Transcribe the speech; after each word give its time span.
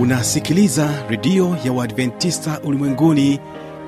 unasikiliza 0.00 0.90
redio 1.08 1.56
ya 1.64 1.72
uadventista 1.72 2.60
ulimwenguni 2.64 3.40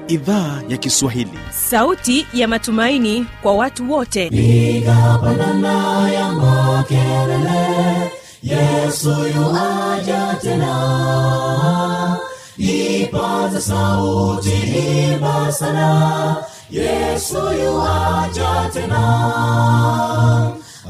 idhaa 0.08 0.62
ya 0.68 0.77
kiswahili. 0.77 1.38
Sauti 1.50 2.27
ya 2.34 2.48
matumaini 2.48 3.27
kwa 3.42 3.54
watu 3.54 3.92
wote. 3.92 4.30
Piga 4.30 5.18
pandana 5.22 6.11
ya 6.12 6.32
makelele 6.32 8.11
yesu 8.43 9.11
yuaja 9.36 10.36
tena. 10.43 12.16
Ipaza 12.58 13.60
sauti 13.60 14.50
himba 14.50 15.52
sana 15.52 16.36
yesu 16.70 17.36
yuaja 17.64 18.70
tena. 18.72 19.02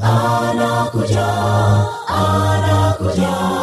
Anakuja 0.01 1.27
anakuja 2.07 3.62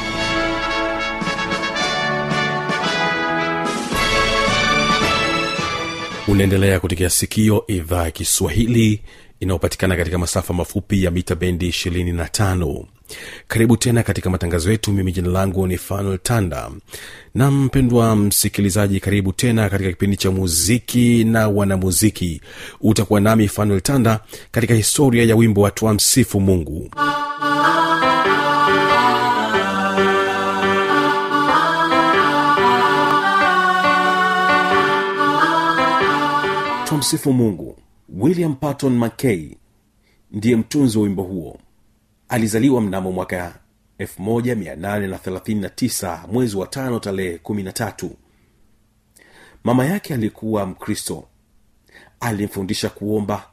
unaendelea 6.27 6.79
kutekea 6.79 7.09
sikio 7.09 7.63
idhaa 7.67 8.03
ya 8.03 8.11
kiswahili 8.11 9.01
inayopatikana 9.39 9.95
katika 9.95 10.17
masafa 10.17 10.53
mafupi 10.53 11.03
ya 11.03 11.11
mita 11.11 11.35
bendi 11.35 11.69
25 11.69 12.83
karibu 13.47 13.77
tena 13.77 14.03
katika 14.03 14.29
matangazo 14.29 14.71
yetu. 14.71 14.91
Mimi 14.93 15.11
jina 15.11 15.29
langu 15.29 15.67
ni 15.67 15.77
fanuel 15.77 16.19
tanda. 16.23 16.71
Na 17.35 17.51
mpendwa 17.51 18.15
msikilizaji 18.15 18.99
karibu 18.99 19.33
tena 19.33 19.69
katika 19.69 19.89
kipindi 19.89 20.17
cha 20.17 20.31
muziki 20.31 21.23
na 21.23 21.47
wanamuziki. 21.47 22.41
Utakuwa 22.81 23.21
nami 23.21 23.47
fanuel 23.47 23.81
tanda 23.81 24.19
katika 24.51 24.73
historia 24.73 25.23
ya 25.23 25.35
wimbo 25.35 25.61
watoa 25.61 25.93
msifu 25.93 26.39
mungu 26.39 26.89
tumsifu 37.01 37.33
mungu. 37.33 37.77
William 38.09 38.55
patton 38.55 38.97
mckay 38.97 39.55
ndiye 40.31 40.55
mtunzi 40.55 40.97
wa 40.97 41.03
wimbo 41.03 41.23
huo. 41.23 41.59
Alizaliwa 42.29 42.81
mnamo 42.81 43.11
mwaka 43.11 43.59
1839 43.99 46.27
mwezi 46.31 46.57
wa 46.57 46.67
tano 46.67 46.99
tarehe 46.99 47.37
13 47.37 48.09
mama 49.63 49.85
yake 49.85 50.13
alikuwa 50.13 50.65
mkristo. 50.65 51.27
Alimfundisha 52.19 52.89
kuomba 52.89 53.47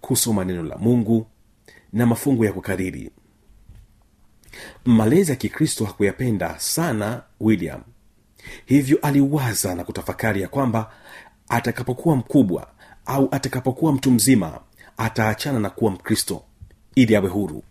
kusoma 0.00 0.44
neno 0.44 0.62
la 0.62 0.78
mungu 0.78 1.26
na 1.92 2.06
mafungo 2.06 2.44
ya 2.44 2.52
kukariri. 2.52 3.10
Malezi 4.84 5.30
ya 5.30 5.36
kikristo 5.36 5.84
hakuyapenda 5.84 6.58
sana 6.58 7.22
william. 7.40 7.82
Hivyo 8.66 8.98
aliwaza 9.02 9.74
na 9.74 9.84
kutafakari 9.84 10.42
ya 10.42 10.48
kwamba 10.48 10.92
atakapokuwa 11.48 12.16
mkubwa 12.16 12.68
au 13.06 13.28
atakapokuwa 13.30 13.92
mtu 13.92 14.10
mzima 14.10 14.60
ataachana 14.96 15.60
na 15.60 15.70
kuwa 15.70 15.90
mkristo 15.90 16.42
ili 16.94 17.16
awe 17.16 17.28
huru. 17.28 17.62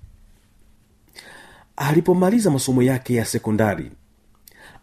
Alipomaliza 1.76 2.52
masomo 2.52 2.84
yake 2.84 3.16
ya 3.16 3.26
sekondari 3.26 3.92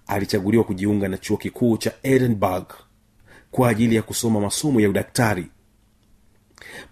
alichaguliwa 0.07 0.65
kujiunga 0.65 1.09
na 1.09 1.19
chuo 1.19 1.37
kikuu 1.37 1.77
cha 1.77 1.93
edinburgh 2.03 2.73
kwa 3.51 3.69
ajili 3.69 3.95
ya 3.95 4.03
kusoma 4.03 4.41
masomo 4.41 4.81
ya 4.81 4.91
udaktari. 4.91 5.47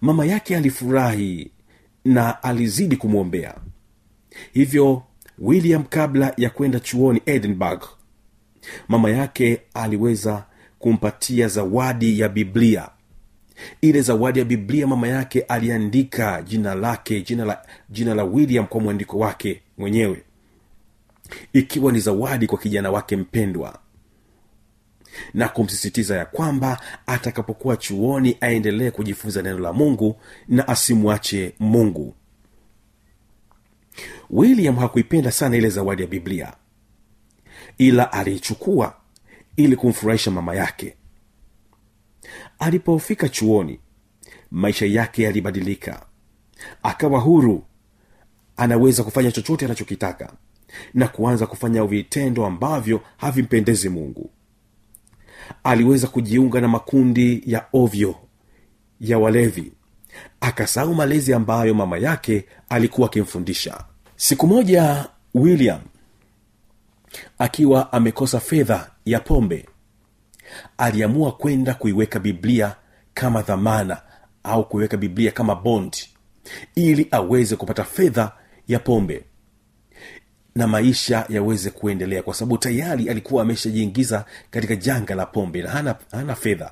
Mama 0.01 0.25
yake 0.25 0.57
alifurahi 0.57 1.51
na 2.05 2.43
alizidi 2.43 2.95
kumwombea. 2.95 3.55
Hivyo 4.53 5.03
william 5.39 5.83
kabla 5.83 6.33
ya 6.37 6.49
kwenda 6.49 6.79
chuoni 6.79 7.21
edinburgh 7.25 7.83
mama 8.87 9.09
yake 9.09 9.61
aliweza 9.73 10.45
kumpatia 10.79 11.47
zawadi 11.47 12.19
ya 12.19 12.29
biblia 12.29 12.89
ile 13.81 14.01
zawadi 14.01 14.39
ya 14.39 14.45
biblia 14.45 14.87
mama 14.87 15.07
yake 15.07 15.41
aliandika 15.41 16.41
jina 16.41 16.75
lake 16.75 17.21
jina 17.21 17.45
la, 17.45 17.65
jina 17.89 18.15
la 18.15 18.23
william 18.23 18.67
kwa 18.67 18.81
mwandiko 18.81 19.19
wake 19.19 19.61
mwenyewe. 19.77 20.23
Ikiwa 21.53 21.91
ni 21.91 21.99
zawadi 21.99 22.47
kwa 22.47 22.57
kijana 22.57 22.91
wake 22.91 23.15
mpendwa. 23.17 23.79
Na 25.33 25.49
kumsisitiza 25.49 26.17
ya 26.17 26.25
kwamba 26.25 26.81
atakapokuwa 27.07 27.77
chuoni 27.77 28.37
aendelee 28.41 28.91
kujifunza 28.91 29.41
neno 29.41 29.59
la 29.59 29.73
mungu 29.73 30.15
na 30.47 30.67
asimwache 30.67 31.53
mungu. 31.59 32.13
William 34.29 34.75
hakuipenda 34.75 35.31
sana 35.31 35.57
ile 35.57 35.69
zawadi 35.69 36.01
ya 36.01 36.07
biblia. 36.07 36.53
Ila 37.77 38.11
aliichukua 38.13 38.95
ili 39.55 39.75
kumfurahisha 39.75 40.31
mama 40.31 40.55
yake 40.55 40.95
alipofika 42.59 43.29
chuoni 43.29 43.79
maisha 44.51 44.85
yake 44.85 45.23
yalibadilika. 45.23 46.05
Akawa 46.83 47.19
huru. 47.19 47.63
Anaweza 48.57 49.03
kufanya 49.03 49.31
chochote 49.31 49.65
anachokitaka 49.65 50.33
na 50.93 51.07
kuanza 51.07 51.47
kufanya 51.47 51.83
vitendo 51.83 52.45
ambavyo 52.45 53.01
havimpendezi 53.17 53.89
mungu. 53.89 54.29
Aliweza 55.63 56.07
kujiunga 56.07 56.61
na 56.61 56.67
makundi 56.67 57.43
ya 57.45 57.65
ovyo 57.73 58.15
ya 59.01 59.19
walevi. 59.19 59.71
Akasahau 60.41 60.95
malezi 60.95 61.33
ambayo 61.33 61.73
mama 61.73 61.97
yake 61.97 62.45
alikuwa 62.69 63.07
akimfundisha. 63.07 63.83
Siku 64.15 64.47
moja 64.47 65.07
william 65.33 65.81
akiwa 67.37 67.93
amekosa 67.93 68.39
fedha 68.39 68.91
ya 69.05 69.19
pombe 69.19 69.65
aliamua 70.77 71.31
kwenda 71.31 71.73
kuiweka 71.73 72.19
biblia 72.19 72.75
kama 73.13 73.41
dhamana 73.41 74.01
au 74.43 74.69
kuiweka 74.69 74.97
biblia 74.97 75.31
kama 75.31 75.55
bond 75.55 75.95
ili 76.75 77.07
aweze 77.11 77.55
kupata 77.55 77.83
fedha 77.83 78.31
ya 78.67 78.79
pombe 78.79 79.23
na 80.55 80.67
maisha 80.67 81.25
yaweze 81.29 81.69
kuendelea 81.69 82.23
kwa 82.23 82.33
sababu 82.33 82.57
tayari 82.57 83.09
alikuwa 83.09 83.41
ameshajiingiza 83.41 84.25
katika 84.51 84.75
janga 84.75 85.15
la 85.15 85.25
pombe 85.25 85.61
na 85.61 85.69
hana, 85.69 85.95
hana 86.11 86.35
fedha. 86.35 86.71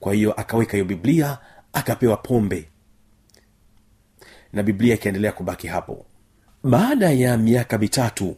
Kwa 0.00 0.14
hiyo 0.14 0.32
akaweka 0.32 0.72
hiyo 0.72 0.84
biblia 0.84 1.38
akapewa 1.72 2.16
pombe. 2.16 2.68
Na 4.52 4.62
biblia 4.62 4.94
ikaendelea 4.94 5.32
kubaki 5.32 5.66
hapo. 5.66 6.06
Baada 6.64 7.10
ya 7.10 7.36
miaka 7.38 7.78
mitatu 7.78 8.36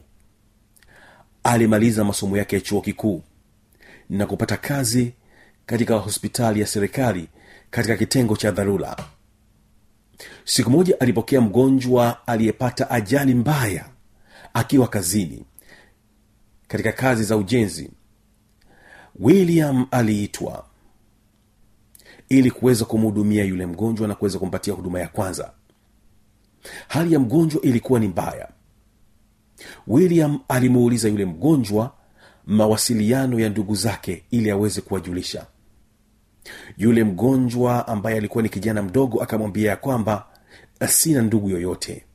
alimaliza 1.43 2.03
masomo 2.03 2.37
yake 2.37 2.55
ya 2.55 2.61
chuo 2.61 2.81
kikuu 2.81 3.23
na 4.09 4.25
kupata 4.25 4.57
kazi 4.57 5.13
katika 5.65 5.95
hospitali 5.95 6.59
ya 6.61 6.67
serikali 6.67 7.27
katika 7.69 7.97
kitengo 7.97 8.35
cha 8.37 8.51
dharura. 8.51 8.97
Siku 10.45 10.69
moja 10.69 10.99
alipokea 10.99 11.41
mgonjwa 11.41 12.27
aliyepata 12.27 12.89
ajali 12.89 13.35
mbaya 13.35 13.89
akiwa 14.53 14.87
kazini 14.87 15.45
katika 16.67 16.91
kazi 16.91 17.23
za 17.23 17.37
ujenzi. 17.37 17.91
William 19.19 19.85
aliitwa 19.91 20.65
ili 22.29 22.51
kuweza 22.51 22.85
kumhudumia 22.85 23.43
yule 23.43 23.65
mgonjwa 23.65 24.07
na 24.07 24.15
kuweza 24.15 24.39
kumpatia 24.39 24.73
huduma 24.73 24.99
ya 24.99 25.07
kwanza. 25.07 25.51
Hali 26.87 27.13
ya 27.13 27.19
mgonjwa 27.19 27.61
ilikuwa 27.61 27.99
ni 27.99 28.07
mbaya. 28.07 28.49
William 29.87 30.39
alimuuliza 30.47 31.09
yule 31.09 31.25
mgonjwa 31.25 31.93
mawasiliano 32.47 33.39
ya 33.39 33.49
ndugu 33.49 33.75
zake 33.75 34.23
ili 34.31 34.51
aweze 34.51 34.81
kuwajulisha. 34.81 35.45
Yule 36.77 37.03
mgonjwa 37.03 37.87
ambaye 37.87 38.17
alikuwa 38.17 38.43
ni 38.43 38.49
kijana 38.49 38.81
mdogo 38.81 39.21
akamwambia 39.23 39.69
ya 39.69 39.77
kwamba 39.77 40.27
sina 40.87 41.21
ndugu 41.21 41.49
yoyote. 41.49 42.05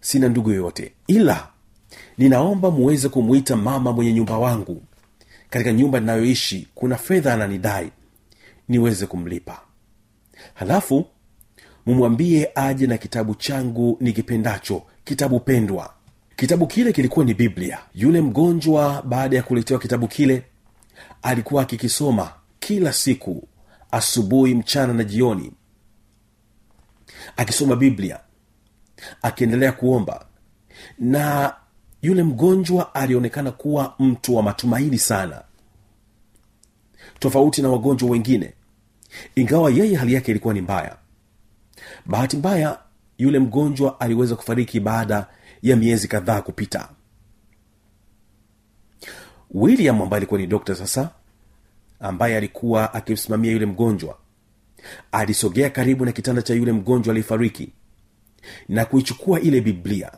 Sina 0.00 0.28
ndugu 0.28 0.50
yoyote. 0.50 0.92
Ila 1.06 1.48
ninaomba 2.18 2.70
muweze 2.70 3.08
kumwita 3.08 3.56
mama 3.56 3.92
mwenye 3.92 4.12
nyumba 4.12 4.38
wangu. 4.38 4.82
Katika 5.50 5.72
nyumba 5.72 6.00
ninayoishi 6.00 6.68
kuna 6.74 6.96
fedha 6.96 7.34
ananidai 7.34 7.90
niweze 8.68 9.06
kumlipa. 9.06 9.60
Halafu 10.54 11.06
mumwambie 11.86 12.50
aje 12.54 12.86
na 12.86 12.98
kitabu 12.98 13.34
changu 13.34 13.96
nikipendacho 14.00 14.82
kitabu 15.04 15.40
pendwa 15.40 15.94
kitabu 16.40 16.66
kile 16.66 16.92
kilikuwa 16.92 17.24
ni 17.24 17.34
biblia. 17.34 17.78
Yule 17.94 18.20
mgonjwa 18.20 19.02
baada 19.02 19.36
ya 19.36 19.42
kuletewa 19.42 19.80
kitabu 19.80 20.08
kile 20.08 20.42
alikuwa 21.22 21.62
akikisoma 21.62 22.32
kila 22.60 22.92
siku 22.92 23.48
asubuhi 23.90 24.54
mchana 24.54 24.92
na 24.92 25.04
jioni 25.04 25.52
akisoma 27.36 27.76
biblia 27.76 28.20
akiendelea 29.22 29.72
kuomba. 29.72 30.26
Na 30.98 31.54
yule 32.02 32.22
mgonjwa 32.22 32.94
alionekana 32.94 33.52
kuwa 33.52 33.94
mtu 33.98 34.36
wa 34.36 34.42
matumaini 34.42 34.98
sana 34.98 35.42
tofauti 37.18 37.62
na 37.62 37.68
wagonjwa 37.68 38.10
wengine. 38.10 38.52
Ingawa 39.34 39.70
yeye 39.70 39.96
hali 39.96 40.12
yake 40.14 40.30
ilikuwa 40.30 40.54
ni 40.54 40.60
mbaya 40.60 40.96
bahati 42.06 42.36
mbaya 42.36 42.78
yule 43.18 43.38
mgonjwa 43.38 44.00
aliweza 44.00 44.36
kufariki 44.36 44.80
baada 44.80 45.26
ya 45.62 45.76
miezi 45.76 46.08
kadhaa 46.08 46.42
kupita. 46.42 46.88
William 49.50 50.02
ambaye 50.02 50.18
alikuwa 50.18 50.40
ni 50.40 50.46
dokta 50.46 50.74
sasa 50.74 51.10
ambaye 52.00 52.36
alikuwa 52.36 52.94
akimsimamia 52.94 53.52
yule 53.52 53.66
mgonjwa 53.66 54.18
alisogea 55.12 55.70
karibu 55.70 56.04
na 56.04 56.12
kitanda 56.12 56.42
cha 56.42 56.54
yule 56.54 56.72
mgonjwa 56.72 57.12
aliyefariki 57.12 57.72
na 58.68 58.84
kuichukua 58.84 59.40
ile 59.40 59.60
biblia. 59.60 60.12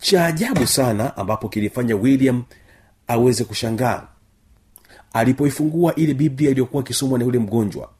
Cha 0.00 0.26
ajabu 0.26 0.66
sana 0.66 1.16
ambapo 1.16 1.48
kilifanya 1.48 1.96
william 1.96 2.44
aweze 3.06 3.44
kushangaa. 3.44 4.08
Alipoifungua 5.12 5.94
ile 5.94 6.14
biblia 6.14 6.50
iliyokuwa 6.50 6.82
ikisomwa 6.82 7.18
na 7.18 7.24
yule 7.24 7.38
mgonjwa 7.38 7.90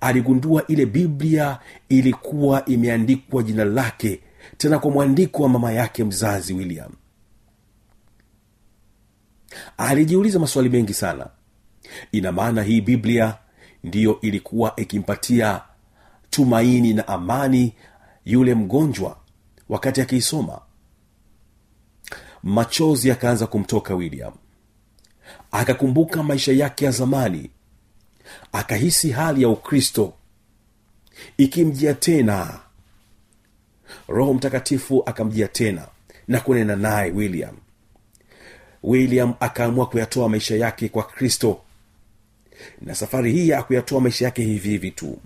aligundua 0.00 0.66
ile 0.66 0.86
biblia 0.86 1.58
ilikuwa 1.88 2.64
imeandikwa 2.64 3.42
jina 3.42 3.64
lake 3.64 4.20
tena 4.56 4.78
kwa 4.78 4.90
mwandiko 4.90 5.42
wa 5.42 5.48
mama 5.48 5.72
yake 5.72 6.04
mzazi 6.04 6.52
william. 6.54 6.92
Alijiuliza 9.76 10.38
maswali 10.38 10.68
mengi 10.68 10.94
sana. 10.94 11.26
Ina 12.12 12.32
maana 12.32 12.62
hii 12.62 12.80
biblia 12.80 13.38
ndiyo 13.84 14.20
ilikuwa 14.20 14.72
ikimpatia 14.76 15.60
tumaini 16.30 16.94
na 16.94 17.08
amani 17.08 17.72
yule 18.24 18.54
mgonjwa 18.54 19.16
wakati 19.68 20.00
akiisoma? 20.00 20.60
Machozi 22.42 23.08
yakaanza 23.08 23.46
kumtoka 23.46 23.94
william. 23.94 24.32
Akakumbuka 25.50 26.22
maisha 26.22 26.52
yake 26.52 26.84
ya 26.84 26.90
zamani. 26.90 27.50
Akahisi 28.52 29.10
hali 29.10 29.42
ya 29.42 29.48
ukristo 29.48 30.12
ikimjia 31.36 31.94
tena 31.94 32.60
roho 34.08 34.34
mtakatifu 34.34 35.02
akamjia 35.06 35.48
tena 35.48 35.86
na 36.28 36.40
kunena 36.40 36.76
naye 36.76 37.10
william. 37.10 37.56
William 38.82 39.34
akaamua 39.40 39.86
kuyatoa 39.86 40.28
maisha 40.28 40.56
yake 40.56 40.88
kwa 40.88 41.02
kristo. 41.02 41.60
Na 42.82 42.94
safari 42.94 43.32
hii 43.32 43.52
akuyatoa 43.52 44.00
maisha 44.00 44.24
yake 44.24 44.42
hivi 44.42 44.68
hivi 44.68 44.90
tu. 44.90 45.18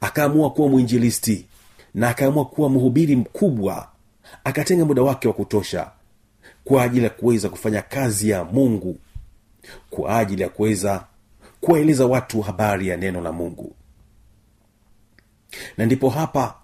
Akaamua 0.00 0.50
kuwa 0.50 0.68
mwinjilisti 0.68 1.46
na 1.94 2.08
akaamua 2.08 2.44
kuwa 2.44 2.68
mhubiri 2.70 3.16
mkubwa. 3.16 3.88
Akatenga 4.44 4.84
muda 4.84 5.02
wake 5.02 5.28
wa 5.28 5.34
kutosha 5.34 5.90
kwa 6.64 6.82
ajili 6.82 7.04
ya 7.04 7.10
kuweza 7.10 7.48
kufanya 7.48 7.82
kazi 7.82 8.30
ya 8.30 8.44
mungu. 8.44 8.98
Kwa 9.90 10.18
ajili 10.18 10.42
ya 10.42 10.48
kuweza 10.48 11.04
kuwaeleza 11.60 12.06
watu 12.06 12.40
habari 12.42 12.88
ya 12.88 12.96
neno 12.96 13.20
la 13.20 13.32
mungu. 13.32 13.74
Na 15.76 15.86
ndipo 15.86 16.10
hapa 16.10 16.54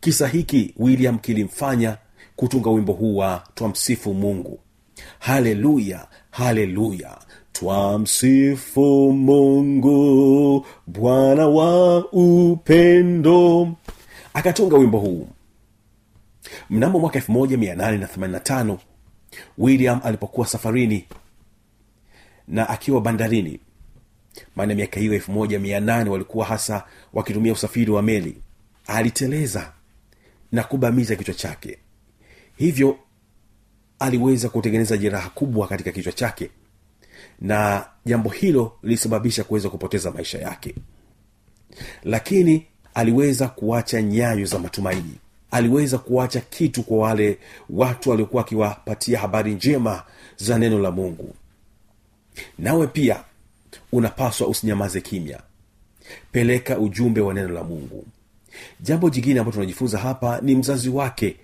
kisa 0.00 0.28
hiki 0.28 0.74
william 0.76 1.18
kilimfanya 1.18 1.96
kutunga 2.36 2.70
wimbo 2.70 2.92
huu 2.92 3.16
wa 3.16 3.42
twamsifu 3.54 4.14
mungu. 4.14 4.60
Haleluya 5.18 6.06
haleluya. 6.30 7.18
Twamsifu 7.52 9.12
mungu 9.12 10.66
bwana 10.86 11.46
wa 11.48 11.98
upendo. 12.12 13.72
Akatunga 14.34 14.76
wimbo 14.76 14.98
huu. 14.98 15.28
Mnamo 16.70 16.98
mwaka 16.98 17.18
1885 17.18 18.76
william 19.58 20.00
alipokuwa 20.04 20.46
safarini 20.46 21.04
na 22.48 22.68
akiwa 22.68 23.00
bandarini 23.00 23.60
maana 24.56 24.74
miaka 24.74 25.00
hiyo 25.00 25.14
elfu 25.14 25.32
moja 25.32 25.58
mia 25.58 25.80
nane 25.80 26.10
walikuwa 26.10 26.46
hasa 26.46 26.84
wakitumia 27.12 27.52
usafiri 27.52 27.90
wa 27.90 28.02
meli 28.02 28.36
aliteleza 28.86 29.72
na 30.52 30.64
kubamiza 30.64 31.16
kichwa 31.16 31.34
chake. 31.34 31.78
Hivyo 32.56 32.98
aliweza 33.98 34.48
kutengeneza 34.48 34.96
jeraha 34.96 35.28
kubwa 35.30 35.68
katika 35.68 35.92
kichwa 35.92 36.12
chake 36.12 36.50
na 37.40 37.86
jambo 38.06 38.30
hilo 38.30 38.72
lilisababisha 38.82 39.44
kuweza 39.44 39.70
kupoteza 39.70 40.10
maisha 40.10 40.38
yake. 40.38 40.74
Lakini 42.04 42.66
aliweza 42.94 43.48
kuacha 43.48 44.02
nyayo 44.02 44.44
za 44.46 44.58
matumaini. 44.58 45.14
Aliweza 45.50 45.98
kuacha 45.98 46.40
kitu 46.40 46.82
kwa 46.82 46.98
wale 46.98 47.38
watu 47.70 48.10
waliokuwa 48.10 48.42
akiwapatia 48.42 49.18
habari 49.18 49.54
njema 49.54 50.02
za 50.36 50.58
neno 50.58 50.78
la 50.78 50.90
mungu. 50.90 51.34
Nawe 52.58 52.86
pia 52.86 53.24
unapaswa 53.92 54.48
usinyamaze 54.48 55.00
kimya. 55.00 55.40
Peleka 56.32 56.78
ujumbe 56.78 57.20
wa 57.20 57.34
neno 57.34 57.48
la 57.48 57.64
mungu 57.64 58.06
jambo 58.80 59.10
jingine 59.10 59.40
ambalo 59.40 59.52
tunajifunza 59.54 59.98
hapa 59.98 60.38
ni 60.42 60.54
mzazi 60.54 60.88
wake 60.88 61.36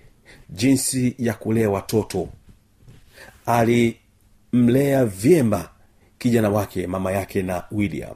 jinsi 0.49 1.15
ya 1.19 1.33
kulea 1.33 1.69
watoto. 1.69 2.29
Alimlea 3.45 5.05
vyema 5.05 5.69
kijana 6.17 6.49
wake 6.49 6.87
mama 6.87 7.11
yake 7.11 7.41
na 7.41 7.63
william. 7.71 8.15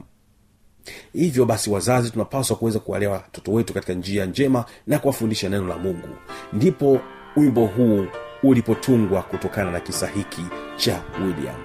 Hivyo 1.12 1.44
basi 1.44 1.70
wazazi 1.70 2.10
tunapaswa 2.10 2.56
kuweza 2.56 2.78
kuwalea 2.78 3.10
watoto 3.10 3.52
wetu 3.52 3.74
katika 3.74 3.92
njia 3.94 4.26
njema 4.26 4.64
na 4.86 4.98
kuwafundisha 4.98 5.48
neno 5.48 5.66
la 5.68 5.78
mungu. 5.78 6.08
Ndipo 6.52 7.00
wimbo 7.36 7.66
huu 7.66 8.06
ulipotungwa 8.42 9.22
kutokana 9.22 9.70
na 9.70 9.80
kisa 9.80 10.06
hiki 10.06 10.42
cha 10.76 11.02
william. 11.20 11.56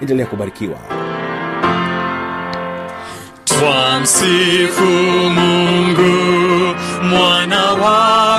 Endelea 0.00 0.26
kubarikiwa. 0.26 0.78
Twamsifu 3.44 4.82
mungu 5.34 6.47
mwana 7.02 7.72
wa 7.72 8.38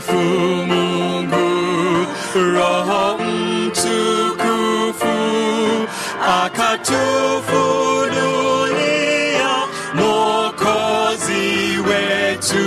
twamsifu 0.00 0.18
mungu 0.66 2.06
roho 2.54 3.18
mtukufu 3.18 5.16
akatufunulia 8.30 9.50
mokozi 9.94 11.78
wetu. 11.88 12.66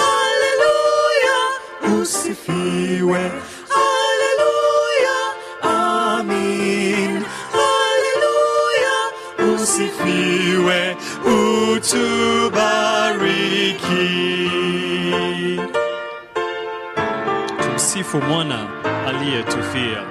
Haleluya 0.00 1.38
usifiwe. 2.02 3.22
Haleluya 3.68 5.18
amin. 5.62 7.12
Haleluya 7.52 8.96
usifiwe. 9.54 10.80
Utubariki 11.70 12.50
tumsifu 18.00 18.18
mwana 18.22 18.66
aliyetufia. 19.08 20.02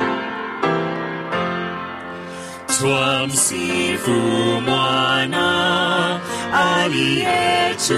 Twamsifu 2.80 4.12
mwana 4.66 6.20
aliyetufia. 6.54 7.96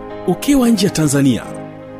ukiwa 0.27 0.69
nje 0.69 0.85
ya 0.85 0.91
tanzania 0.91 1.43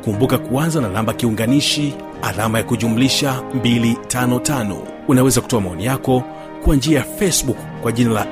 kumbuka 0.04 0.38
kuanza 0.38 0.80
na 0.80 0.88
namba 0.88 1.12
kiunganishi 1.12 1.94
alama 2.22 2.58
ya 2.58 2.64
kujumlisha 2.64 3.42
255 3.56 4.76
unaweza 5.08 5.40
kutoa 5.40 5.60
maoni 5.60 5.84
yako 5.84 6.22
kwa 6.64 6.76
njia 6.76 6.98
ya 6.98 7.04
facebook 7.04 7.56
kwa 7.82 7.92
jina 7.92 8.10
la 8.12 8.26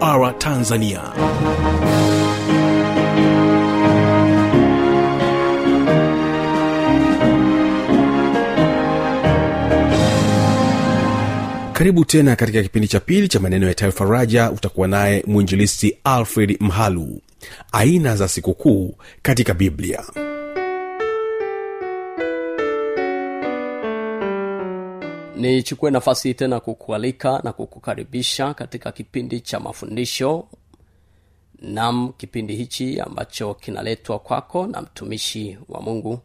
awr 0.00 0.38
tanzania. 0.38 1.00
Karibu 11.72 12.04
tena 12.04 12.36
katika 12.36 12.62
kipindi 12.62 12.88
cha 12.88 13.00
pili 13.00 13.28
cha 13.28 13.40
maneno 13.40 13.66
ya 13.66 13.74
taifa 13.74 14.04
raja. 14.04 14.50
Utakuwa 14.50 14.88
naye 14.88 15.24
mwinjilisti 15.26 15.96
alfred 16.04 16.56
mhalu 16.60 17.20
aina 17.72 18.16
za 18.16 18.28
sikukuu 18.28 18.94
katika 19.22 19.54
biblia. 19.54 20.04
Nichukue 25.36 25.90
nafasi 25.90 26.34
tena 26.34 26.60
kukualika 26.60 27.40
na 27.44 27.52
kukukaribisha 27.52 28.54
katika 28.54 28.92
kipindi 28.92 29.40
cha 29.40 29.60
mafundisho. 29.60 30.48
Nam 31.58 32.12
kipindi 32.16 32.56
hichi 32.56 33.00
ambacho 33.00 33.54
kinaletwa 33.54 34.18
kwako 34.18 34.66
na 34.66 34.82
mtumishi 34.82 35.58
wa 35.68 35.80
mungu 35.80 36.18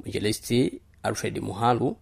mwinjilisti 0.00 0.80
alfred 1.02 1.38
muhalu. 1.38 1.96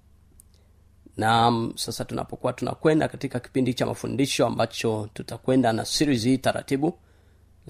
Nam 1.16 1.73
sasa 1.76 2.04
tunapokuwa 2.04 2.52
tunakwenda 2.52 3.09
katika 3.09 3.40
kipindi 3.40 3.75
cha 3.75 3.87
mafundisho 3.87 4.47
ambacho 4.47 5.09
tutakwenda 5.14 5.73
na 5.73 5.85
series 5.85 6.25
hii 6.25 6.38
taratibu 6.38 6.99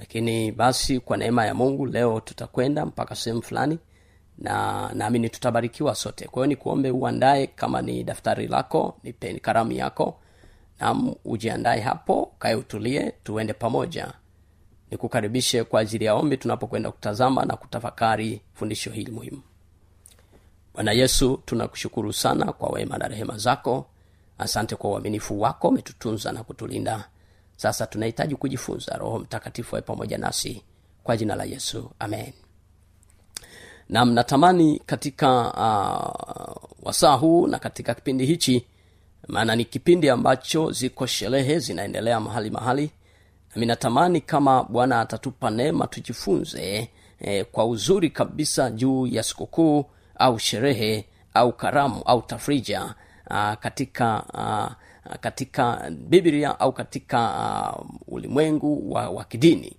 lakini 0.00 0.52
basi 0.52 1.00
kwa 1.00 1.16
neema 1.16 1.46
ya 1.46 1.54
mungu 1.54 1.86
leo 1.86 2.20
tutakwenda 2.20 2.86
mpaka 2.86 3.14
sehemu 3.14 3.42
fulani 3.42 3.78
na 4.38 4.90
naamini 4.94 5.28
tutabarikiwa 5.28 5.94
sote. 5.94 6.24
Kwa 6.28 6.34
hiyo 6.42 6.46
nikuombe 6.46 6.90
uandae 6.90 7.46
kama 7.46 7.82
ni 7.82 8.04
daftari 8.04 8.46
lako 8.48 8.96
ni 9.02 9.12
karamu 9.40 9.72
yako 9.72 10.20
nam 10.80 11.14
ujiandae 11.24 11.80
hapo 11.80 12.32
kae 12.38 12.54
utulie 12.54 13.12
tuende 13.24 13.52
pamoja. 13.52 14.12
Nikukaribishe 14.90 15.64
kwa 15.64 15.80
ajili 15.80 16.04
ya 16.04 16.14
ombi 16.14 16.36
tunapokwenda 16.36 16.90
kutazama 16.90 17.44
na 17.44 17.56
kutafakari 17.56 18.40
fundisho 18.54 18.90
hili 18.90 19.10
muhimu. 19.12 19.42
Bwana 20.74 20.92
yesu 20.92 21.42
tunakushukuru 21.44 22.12
sana 22.12 22.52
kwa 22.52 22.68
wema 22.68 22.98
na 22.98 23.08
rehema 23.08 23.38
zako. 23.38 23.86
Asante 24.38 24.76
kwa 24.76 24.90
uaminifu 24.90 25.40
wako 25.40 25.68
umetutunza 25.68 26.32
na 26.32 26.42
kutulinda 26.44 27.08
sasa 27.60 27.86
tunahitaji 27.86 28.36
kujifunza 28.36 28.96
roho 28.96 29.18
mtakatifu 29.18 29.76
awe 29.76 29.82
pamoja 29.82 30.18
nasi 30.18 30.62
kwa 31.04 31.16
jina 31.16 31.34
la 31.34 31.44
yesu. 31.44 31.90
Amen. 31.98 32.32
Nam 33.88 34.12
natamani 34.12 34.82
katika 34.86 35.52
uh, 35.52 36.70
wasaa 36.82 37.14
huu 37.14 37.46
na 37.46 37.58
katika 37.58 37.94
kipindi 37.94 38.26
hichi 38.26 38.66
maana 39.28 39.56
ni 39.56 39.64
kipindi 39.64 40.08
ambacho 40.08 40.70
ziko 40.70 41.06
sherehe 41.06 41.58
zinaendelea 41.58 42.20
mahali 42.20 42.50
mahali 42.50 42.90
nami 43.54 43.66
natamani 43.66 44.20
kama 44.20 44.64
bwana 44.64 45.00
atatupa 45.00 45.50
neema 45.50 45.86
tujifunze 45.86 46.90
eh, 47.20 47.46
kwa 47.52 47.64
uzuri 47.66 48.10
kabisa 48.10 48.70
juu 48.70 49.06
ya 49.06 49.22
sikukuu 49.22 49.84
au 50.18 50.38
sherehe 50.38 51.06
au 51.34 51.52
karamu 51.52 52.02
au 52.02 52.22
tafrija 52.22 52.94
uh, 53.30 53.54
katika 53.54 54.24
uh, 54.34 54.72
katika 55.20 55.90
biblia 56.08 56.60
au 56.60 56.72
katika 56.72 57.20
uh, 57.78 57.86
ulimwengu 58.14 58.92
wa, 58.92 59.08
wa 59.10 59.24
kidini. 59.24 59.76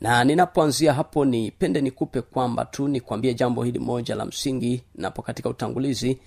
Na 0.00 0.24
ninapoanzia 0.24 0.92
hapo 0.92 1.24
nipende 1.24 1.80
nikupe 1.80 2.20
kwamba 2.20 2.64
tu 2.64 2.88
nikwambie 2.88 3.34
jambo 3.34 3.62
hili 3.64 3.78
moja 3.78 4.14
la 4.14 4.24
msingi 4.24 4.82
napo 4.94 5.22
katika 5.22 5.48
utangulizi. 5.48 6.18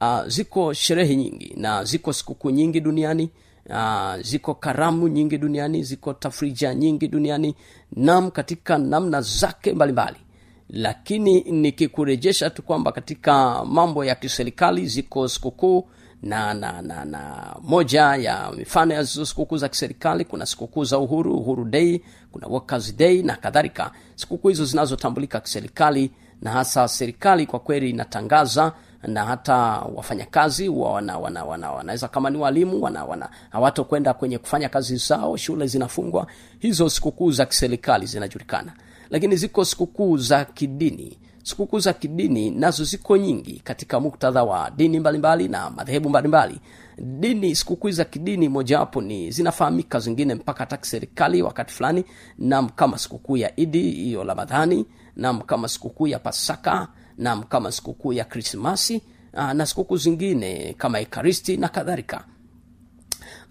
Uh, 0.00 0.26
ziko 0.26 0.72
sherehe 0.72 1.16
nyingi 1.16 1.54
na 1.56 1.84
ziko 1.84 2.12
sikukuu 2.12 2.50
nyingi 2.50 2.80
duniani 2.80 3.30
uh, 3.70 4.16
ziko 4.20 4.54
karamu 4.54 5.08
nyingi 5.08 5.38
duniani 5.38 5.82
ziko 5.82 6.12
tafrija 6.12 6.74
nyingi 6.74 7.08
duniani 7.08 7.54
nam 7.96 8.30
katika 8.30 8.78
namna 8.78 9.20
zake 9.20 9.72
mbalimbali. 9.72 10.16
Lakini 10.68 11.40
nikikurejesha 11.40 12.50
tu 12.50 12.62
kwamba 12.62 12.92
katika 12.92 13.64
mambo 13.64 14.04
ya 14.04 14.14
kiserikali 14.14 14.86
ziko 14.86 15.28
sikukuu 15.28 15.88
na 16.22 16.54
na 16.54 16.82
na 16.82 17.04
na 17.04 17.54
moja 17.62 18.16
ya 18.16 18.52
mifano 18.56 18.94
ya 18.94 19.06
sikukuu 19.06 19.56
za 19.56 19.68
kiserikali. 19.68 20.24
Kuna 20.24 20.46
sikukuu 20.46 20.84
za 20.84 20.98
uhuru 20.98 21.36
uhuru 21.36 21.64
day 21.64 22.00
kuna 22.32 22.46
workers 22.46 22.96
day 22.96 23.22
na 23.22 23.36
kadhalika. 23.36 23.90
Sikukuu 24.14 24.48
hizo 24.48 24.64
zinazotambulika 24.64 25.40
kiserikali 25.40 26.10
na 26.42 26.50
hasa 26.50 26.88
serikali 26.88 27.46
kwa 27.46 27.58
kweli 27.60 27.90
inatangaza 27.90 28.72
na 29.02 29.24
hata 29.24 29.54
wafanyakazi 29.94 30.68
wana, 30.68 31.18
wana, 31.18 31.44
wana, 31.44 31.70
wanaweza 31.72 32.08
kama 32.08 32.30
ni 32.30 32.38
walimu 32.38 32.90
hawatokwenda 33.50 34.14
kwenye 34.14 34.38
kufanya 34.38 34.68
kazi 34.68 34.96
zao 34.96 35.36
shule 35.36 35.66
zinafungwa. 35.66 36.26
Hizo 36.58 36.90
sikukuu 36.90 37.30
za 37.32 37.46
kiserikali 37.46 38.06
zinajulikana. 38.06 38.72
Lakini 39.10 39.36
ziko 39.36 39.64
sikukuu 39.64 40.16
za 40.16 40.44
kidini 40.44 41.18
sikukuu 41.42 41.78
za 41.78 41.92
kidini 41.92 42.50
nazo 42.50 42.84
ziko 42.84 43.16
nyingi 43.16 43.60
katika 43.64 44.00
muktadha 44.00 44.44
wa 44.44 44.70
dini 44.70 45.00
mbalimbali 45.00 45.48
mbali 45.48 45.64
na 45.64 45.70
madhehebu 45.70 46.08
mbalimbali. 46.08 46.60
Dini 46.98 47.54
sikukuu 47.56 47.90
za 47.90 48.04
kidini 48.04 48.48
mojawapo 48.48 49.00
ni 49.00 49.30
zinafahamika 49.30 50.00
zingine 50.00 50.34
mpaka 50.34 50.58
hata 50.58 50.76
kiserikali 50.76 51.42
wakati 51.42 51.74
fulani 51.74 52.04
nam 52.38 52.68
kama 52.68 52.98
sikukuu 52.98 53.36
ya 53.36 53.60
idi 53.60 53.90
hiyo 53.90 54.24
ramadhani 54.24 54.86
nam 55.16 55.40
kama 55.40 55.68
sikukuu 55.68 56.06
ya 56.06 56.18
pasaka 56.18 56.88
nam 57.18 57.42
kama 57.42 57.72
sikukuu 57.72 58.12
ya 58.12 58.24
krismasi 58.24 59.02
na 59.32 59.66
sikukuu 59.66 59.96
zingine 59.96 60.74
kama 60.78 61.00
ekaristi 61.00 61.56
na 61.56 61.68
kadhalika. 61.68 62.24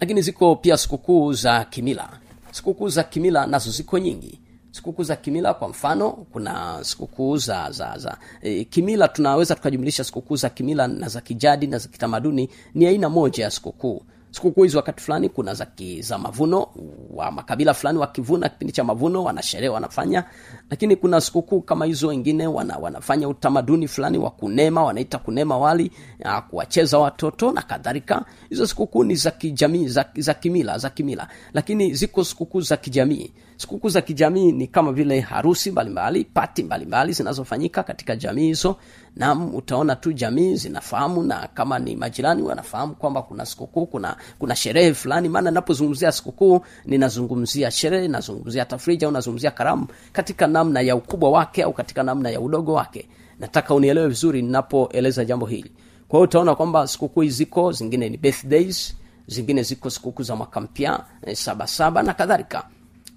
Lakini 0.00 0.22
ziko 0.22 0.56
pia 0.56 0.76
sikukuu 0.76 1.32
za 1.32 1.64
kimila. 1.64 2.08
Sikukuu 2.50 2.88
za 2.88 3.02
kimila 3.02 3.46
nazo 3.46 3.70
ziko 3.70 3.98
nyingi 3.98 4.41
sikukuu 4.72 5.02
za 5.02 5.16
kimila 5.16 5.54
kwa 5.54 5.68
mfano 5.68 6.10
kuna 6.10 6.78
sikukuu 6.84 7.36
za 7.36 7.70
za 7.70 7.98
za 7.98 8.16
e, 8.42 8.64
kimila 8.64 9.08
tunaweza 9.08 9.54
tukajumlisha 9.54 10.04
sikukuu 10.04 10.36
za 10.36 10.48
kimila 10.50 10.88
na 10.88 11.08
za 11.08 11.20
kijadi 11.20 11.66
na 11.66 11.78
za 11.78 11.88
kitamaduni 11.88 12.50
ni 12.74 12.86
aina 12.86 13.08
moja 13.08 13.44
ya 13.44 13.50
sikukuu. 13.50 14.02
Sikukuu 14.30 14.62
hizi 14.62 14.76
wakati 14.76 15.02
fulani 15.02 15.28
kuna 15.28 15.54
za, 15.54 15.66
za 16.00 16.18
mavuno 16.18 16.66
wa 17.10 17.30
makabila 17.30 17.74
fulani 17.74 17.98
wakivuna 17.98 18.48
kipindi 18.48 18.72
cha 18.72 18.84
mavuno 18.84 19.24
wanasherehe 19.24 19.68
wanafanya. 19.68 20.24
Lakini 20.70 20.96
kuna 20.96 21.20
sikukuu 21.20 21.60
kama 21.60 21.84
hizo 21.86 22.08
wengine 22.08 22.46
wana, 22.46 22.76
wanafanya 22.78 23.28
utamaduni 23.28 23.88
fulani 23.88 24.18
wa 24.18 24.30
kunema 24.30 24.84
wanaita 24.84 25.18
kunema 25.18 25.58
wali 25.58 25.92
kuwacheza 26.50 26.98
watoto 26.98 27.52
na 27.52 27.62
kadhalika. 27.62 28.24
Hizo 28.48 28.66
sikukuu 28.66 29.04
ni 29.04 29.14
za 29.16 29.30
kijamii 29.30 29.88
za, 29.88 30.04
za 30.16 30.34
kimila 30.34 30.78
za 30.78 30.90
kimila. 30.90 31.28
Lakini 31.52 31.94
ziko 31.94 32.24
sikukuu 32.24 32.60
za 32.60 32.76
kijamii 32.76 33.32
sikukuu 33.56 33.88
za 33.88 34.00
kijamii 34.00 34.52
ni 34.52 34.66
kama 34.66 34.92
vile 34.92 35.20
harusi 35.20 35.70
mbalimbali 35.70 36.24
pati 36.24 36.62
mbalimbali 36.62 37.12
zinazofanyika 37.12 37.82
katika 37.82 38.16
jamii 38.16 38.46
hizo. 38.46 38.76
Nam 39.16 39.54
utaona 39.54 39.96
tu 39.96 40.12
jamii 40.12 40.54
zinafahamu 40.56 41.22
na 41.22 41.48
kama 41.54 41.78
ni 41.78 41.96
majirani 41.96 42.42
wanafahamu 42.42 42.94
kwamba 42.94 43.22
kuna 43.22 43.46
sikukuu 43.46 43.86
kuna 43.86 44.16
kuna 44.38 44.56
sherehe 44.56 44.94
fulani. 44.94 45.28
Maana 45.28 45.50
napozungumzia 45.50 46.12
sikukuu 46.12 46.60
ninazungumzia 46.84 47.70
sherehe 47.70 48.08
nazungumzia 48.08 48.64
tafrija 48.64 49.06
au 49.06 49.12
nazungumzia 49.12 49.50
karamu 49.50 49.86
katika 50.12 50.46
namna 50.46 50.80
ya 50.80 50.96
ukubwa 50.96 51.30
wake 51.30 51.62
au 51.62 51.72
katika 51.72 52.02
namna 52.02 52.30
ya 52.30 52.40
udogo 52.40 52.72
wake. 52.72 53.08
Nataka 53.40 53.74
unielewe 53.74 54.08
vizuri 54.08 54.42
ninapoeleza 54.42 55.24
jambo 55.24 55.46
hili. 55.46 55.72
Kwa 56.08 56.18
hiyo 56.18 56.24
utaona 56.24 56.54
kwamba 56.54 56.86
sikukuu 56.88 57.24
ziko 57.24 57.72
zingine 57.72 58.08
ni 58.08 58.16
birthdays 58.16 58.94
zingine 59.26 59.62
ziko 59.62 59.90
sikukuu 59.90 60.22
za 60.22 60.36
mwaka 60.36 60.60
mpya 60.60 61.04
eh, 61.26 61.36
sabasaba 61.36 62.02
na 62.02 62.14
kadhalika 62.14 62.68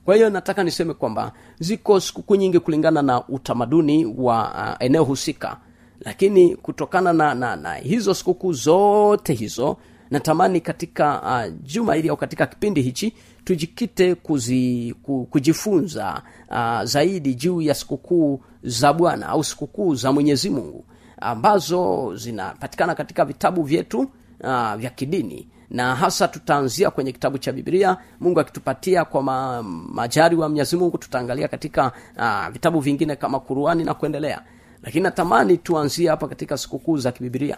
kwa 0.06 0.16
hiyo 0.16 0.30
nataka 0.30 0.64
niseme 0.64 0.94
kwamba 0.94 1.32
ziko 1.60 2.00
sikukuu 2.00 2.36
nyingi 2.36 2.60
kulingana 2.60 3.02
na 3.02 3.28
utamaduni 3.28 4.06
wa 4.18 4.52
uh, 4.80 4.86
eneo 4.86 5.04
husika. 5.04 5.58
Lakini 6.00 6.56
kutokana 6.56 7.14
na, 7.14 7.36
na, 7.36 7.56
na 7.56 7.74
hizo 7.74 8.14
sikukuu 8.14 8.54
zote 8.54 9.34
hizo 9.34 9.78
natamani 10.12 10.62
katika 10.62 11.22
uh, 11.22 11.54
juma 11.64 11.94
hili 11.96 12.10
au 12.10 12.18
katika 12.18 12.46
kipindi 12.46 12.82
hichi 12.82 13.14
tujikite 13.44 14.16
kuzi, 14.16 14.96
ku, 15.04 15.28
kujifunza 15.32 16.22
uh, 16.50 16.84
zaidi 16.84 17.36
juu 17.36 17.62
ya 17.62 17.74
sikukuu 17.74 18.42
za 18.64 18.94
bwana 18.94 19.28
au 19.28 19.44
sikukuu 19.44 19.96
za 19.96 20.12
mwenyezi 20.12 20.50
mungu 20.50 20.86
ambazo 21.22 22.12
zinapatikana 22.16 22.96
katika 22.96 23.26
vitabu 23.26 23.64
vyetu 23.64 24.00
uh, 24.00 24.76
vya 24.76 24.90
kidini 24.96 25.48
na 25.70 25.96
hasa 25.96 26.28
tutaanzia 26.28 26.92
kwenye 26.92 27.12
kitabu 27.12 27.38
cha 27.38 27.52
biblia. 27.52 27.98
Mungu 28.20 28.40
akitupatia 28.40 29.06
kwa 29.06 29.24
ma, 29.24 29.64
majari 29.90 30.36
wa 30.36 30.50
mwenyezi 30.50 30.78
mungu 30.78 30.98
tutaangalia 30.98 31.48
katika 31.48 31.92
uh, 32.18 32.48
vitabu 32.54 32.80
vingine 32.80 33.16
kama 33.16 33.40
kuruani 33.40 33.84
na 33.84 33.94
kuendelea. 33.94 34.42
Lakini 34.84 35.04
natamani 35.04 35.58
tuanzie 35.58 36.10
hapa 36.10 36.28
katika 36.28 36.58
sikukuu 36.58 36.98
za 36.98 37.12
kibibilia 37.12 37.58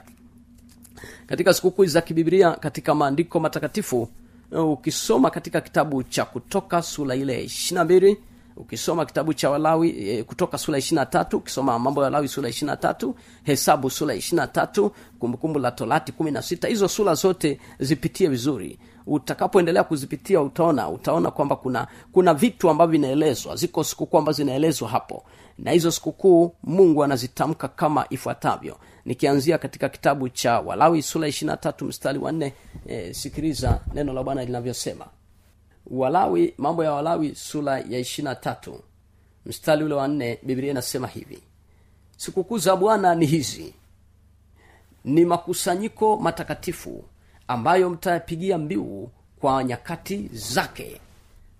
katika 1.27 1.53
sikukuu 1.53 1.85
za 1.85 2.01
kibibilia 2.01 2.51
katika 2.51 2.95
maandiko 2.95 3.39
matakatifu 3.39 4.09
ukisoma 4.51 5.29
katika 5.29 5.61
kitabu 5.61 6.03
cha 6.03 6.25
kutoka 6.25 6.81
sura 6.81 7.15
ile 7.15 7.43
ishirina 7.43 7.83
mbili 7.83 8.17
ukisoma 8.57 9.05
kitabu 9.05 9.33
cha 9.33 9.49
walawi 9.49 9.89
e, 10.09 10.23
kutoka 10.23 10.57
sura 10.57 10.77
ishirina 10.77 11.05
tatu 11.05 11.37
ukisoma 11.37 11.79
mambo 11.79 12.01
ya 12.01 12.03
walawi 12.05 12.27
sura 12.27 12.49
ishirina 12.49 12.77
tatu 12.77 13.15
hesabu 13.43 13.89
sura 13.89 14.15
ishirina 14.15 14.47
tatu 14.47 14.91
kumbukumbu 15.19 15.59
la 15.59 15.71
torati 15.71 16.11
kumi 16.11 16.31
na 16.31 16.41
sita 16.41 16.67
hizo 16.67 16.87
sura 16.87 17.13
zote 17.13 17.59
zipitie 17.79 18.27
vizuri. 18.27 18.79
Utakapoendelea 19.07 19.83
kuzipitia 19.83 20.41
utaona 20.41 20.89
utaona 20.89 21.31
kwamba 21.31 21.55
kuna 21.55 21.87
kuna 22.11 22.33
vitu 22.33 22.69
ambavyo 22.69 22.91
vinaelezwa. 22.91 23.55
Ziko 23.55 23.83
sikukuu 23.83 24.17
ambazo 24.17 24.35
zinaelezwa 24.35 24.89
hapo. 24.89 25.23
Na 25.57 25.71
hizo 25.71 25.91
sikukuu 25.91 26.55
mungu 26.63 27.03
anazitamka 27.03 27.67
kama 27.67 28.05
ifuatavyo. 28.09 28.77
Nikianzia 29.05 29.57
katika 29.57 29.89
kitabu 29.89 30.29
cha 30.29 30.59
walawi 30.59 31.01
sura 31.01 31.27
ishirina 31.27 31.57
tatu 31.57 31.85
mstari 31.85 32.19
wa 32.19 32.33
e, 32.87 33.13
sikiliza 33.13 33.79
neno 33.93 34.13
la 34.13 34.23
bwana 34.23 34.45
linavyosema 34.45 35.05
walawi 35.91 36.53
mambo 36.57 36.83
ya 36.83 36.91
walawi 36.91 37.35
sura 37.35 37.79
ya 37.79 38.35
tatu. 38.35 38.79
Mstari 39.45 39.83
ule 39.83 39.93
wa 39.95 40.07
nne 40.07 40.39
biblia 40.43 40.71
inasema 40.71 41.07
hivi. 41.07 41.39
Sikukuu 42.17 42.57
za 42.57 42.75
bwana 42.75 43.15
ni 43.15 43.25
hizi. 43.25 43.73
Ni 45.05 45.25
makusanyiko 45.25 46.17
matakatifu 46.17 47.03
ambayo 47.47 47.89
mtayapigia 47.89 48.57
mbiu 48.57 49.09
kwa 49.39 49.63
nyakati 49.63 50.29
zake 50.33 51.01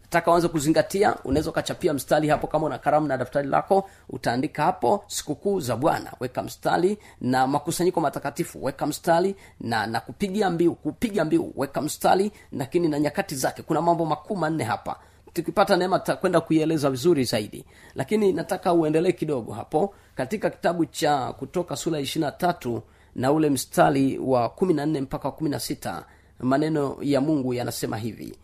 nataka 0.08 0.32
uanze 0.32 0.48
kuzingatia 0.48 1.16
unaweza 1.24 1.50
ukachapia 1.50 1.94
mstari 1.94 2.28
hapo 2.28 2.48
kama 2.48 2.66
una 2.66 2.78
karamu 2.78 3.08
na 3.08 3.18
daftari 3.18 3.48
lako 3.48 3.90
utaandika 4.10 4.64
hapo 4.64 5.04
sikukuu 5.08 5.60
za 5.60 5.76
bwana. 5.76 6.14
Weka 6.20 6.44
mstari 6.44 6.98
na 7.22 7.48
makusanyiko 7.48 8.02
matakatifu. 8.02 8.64
Weka 8.64 8.86
mstari 8.88 9.36
na 9.62 9.88
na 9.88 10.00
kupigia 10.00 10.50
mbiu 10.50 10.76
kupiga 10.76 11.26
mbiu. 11.26 11.54
Weka 11.56 11.82
mstari 11.82 12.32
lakini 12.52 12.88
na 12.88 13.00
nyakati 13.00 13.36
zake. 13.36 13.62
Kuna 13.62 13.82
mambo 13.82 14.06
makuu 14.06 14.36
manne 14.36 14.64
hapa. 14.64 15.00
Tukipata 15.34 15.78
neema 15.78 16.00
tutakwenda 16.00 16.42
kuieleza 16.42 16.90
vizuri 16.90 17.24
zaidi. 17.24 17.66
Lakini 17.96 18.34
nataka 18.34 18.74
uendelee 18.74 19.12
kidogo 19.12 19.54
hapo 19.54 19.94
katika 20.16 20.50
kitabu 20.50 20.86
cha 20.86 21.34
kutoka 21.34 21.76
sura 21.76 22.00
ishirina 22.00 22.32
tatu 22.32 22.82
na 23.16 23.32
ule 23.32 23.50
mstari 23.50 24.18
wa 24.18 24.50
kumi 24.50 24.74
na 24.74 24.86
nne 24.86 25.02
mpaka 25.02 25.32
kumi 25.32 25.50
na 25.50 25.60
sita 25.60 26.06
maneno 26.40 26.98
ya 27.02 27.22
mungu 27.22 27.54
yanasema 27.54 27.98
hivi. 27.98 28.38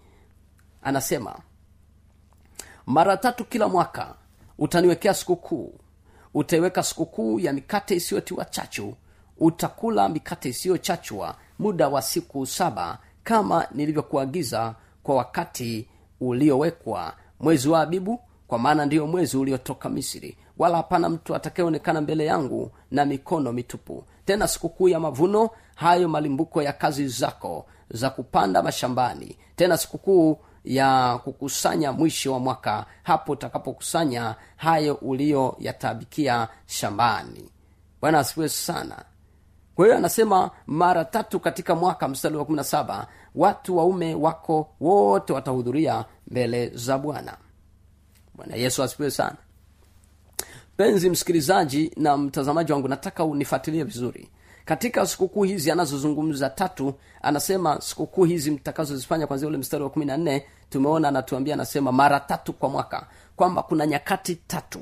Anasema 0.82 1.40
mara 2.86 3.18
tatu 3.18 3.46
kila 3.46 3.68
mwaka 3.68 4.16
utaniwekea 4.58 5.14
sikukuu. 5.14 5.74
Utaiweka 6.34 6.84
sikukuu 6.84 7.40
ya 7.40 7.54
mikate 7.54 7.96
isiyotiwa 7.96 8.46
chachu. 8.46 8.94
Utakula 9.40 10.10
mikate 10.10 10.50
isiyochachwa 10.50 11.36
muda 11.60 11.88
wa 11.90 12.02
siku 12.02 12.46
saba 12.46 12.98
kama 13.24 13.68
nilivyokuagiza 13.72 14.76
kwa 15.04 15.16
wakati 15.16 15.88
uliowekwa 16.22 17.14
mwezi 17.40 17.70
wa 17.70 17.82
abibu 17.82 18.20
kwa 18.48 18.60
maana 18.60 18.86
ndiyo 18.86 19.08
mwezi 19.08 19.38
uliotoka 19.38 19.90
misri. 19.90 20.38
Wala 20.58 20.78
hapana 20.78 21.10
mtu 21.10 21.36
atakayeonekana 21.36 22.02
mbele 22.02 22.26
yangu 22.26 22.72
na 22.92 23.06
mikono 23.06 23.52
mitupu. 23.52 24.04
Tena 24.26 24.48
sikukuu 24.48 24.90
ya 24.90 25.00
mavuno 25.00 25.50
hayo 25.76 26.10
malimbuko 26.10 26.62
ya 26.62 26.74
kazi 26.74 27.08
zako 27.08 27.66
za 27.90 28.10
kupanda 28.10 28.64
mashambani. 28.64 29.38
Tena 29.56 29.78
sikukuu 29.78 30.38
ya 30.64 31.18
kukusanya 31.24 31.92
mwisho 31.92 32.34
wa 32.34 32.40
mwaka 32.40 32.86
hapo 33.04 33.32
utakapokusanya 33.32 34.36
hayo 34.56 34.94
uliyoyatabikia 34.96 36.48
shambani. 36.66 37.50
Bwana 38.02 38.20
asifiwe 38.20 38.50
sana. 38.50 39.06
Kwa 39.76 39.86
hiyo 39.86 39.98
anasema 39.98 40.52
mara 40.68 41.06
tatu 41.06 41.40
katika 41.40 41.76
mwaka 41.76 42.08
mstari 42.08 42.36
wa 42.36 42.46
kumi 42.46 42.56
na 42.58 42.64
saba 42.64 43.08
watu 43.36 43.78
waume 43.78 44.16
wako 44.16 44.70
wote 44.80 45.34
watahudhuria 45.34 46.06
mbele 46.28 46.70
za 46.70 46.98
bwana. 46.98 47.38
Bwana 48.36 48.56
yesu 48.56 48.84
asifiwe 48.84 49.12
sana. 49.12 49.36
Penzi 50.78 51.10
msikilizaji 51.10 51.92
na 51.98 52.18
mtazamaji 52.18 52.72
wangu 52.72 52.88
nataka 52.88 53.24
unifuatilie 53.26 53.84
vizuri 53.84 54.30
katika 54.66 55.06
sikukuu 55.06 55.44
hizi 55.44 55.72
anazozungumza 55.72 56.50
tatu 56.50 56.94
anasema 57.22 57.82
sikukuu 57.82 58.24
hizi 58.24 58.52
mtakazozifanya 58.52 59.28
kwanzia 59.28 59.48
ule 59.48 59.58
mstari 59.58 59.84
wa 59.84 59.90
kumi 59.90 60.06
na 60.06 60.18
nne 60.18 60.46
tumeona 60.70 61.08
anatuambia 61.08 61.54
anasema 61.54 61.92
mara 61.92 62.20
tatu 62.20 62.54
kwa 62.54 62.70
mwaka 62.70 63.08
kwamba 63.36 63.64
kuna 63.64 63.88
nyakati 63.88 64.36
tatu. 64.36 64.80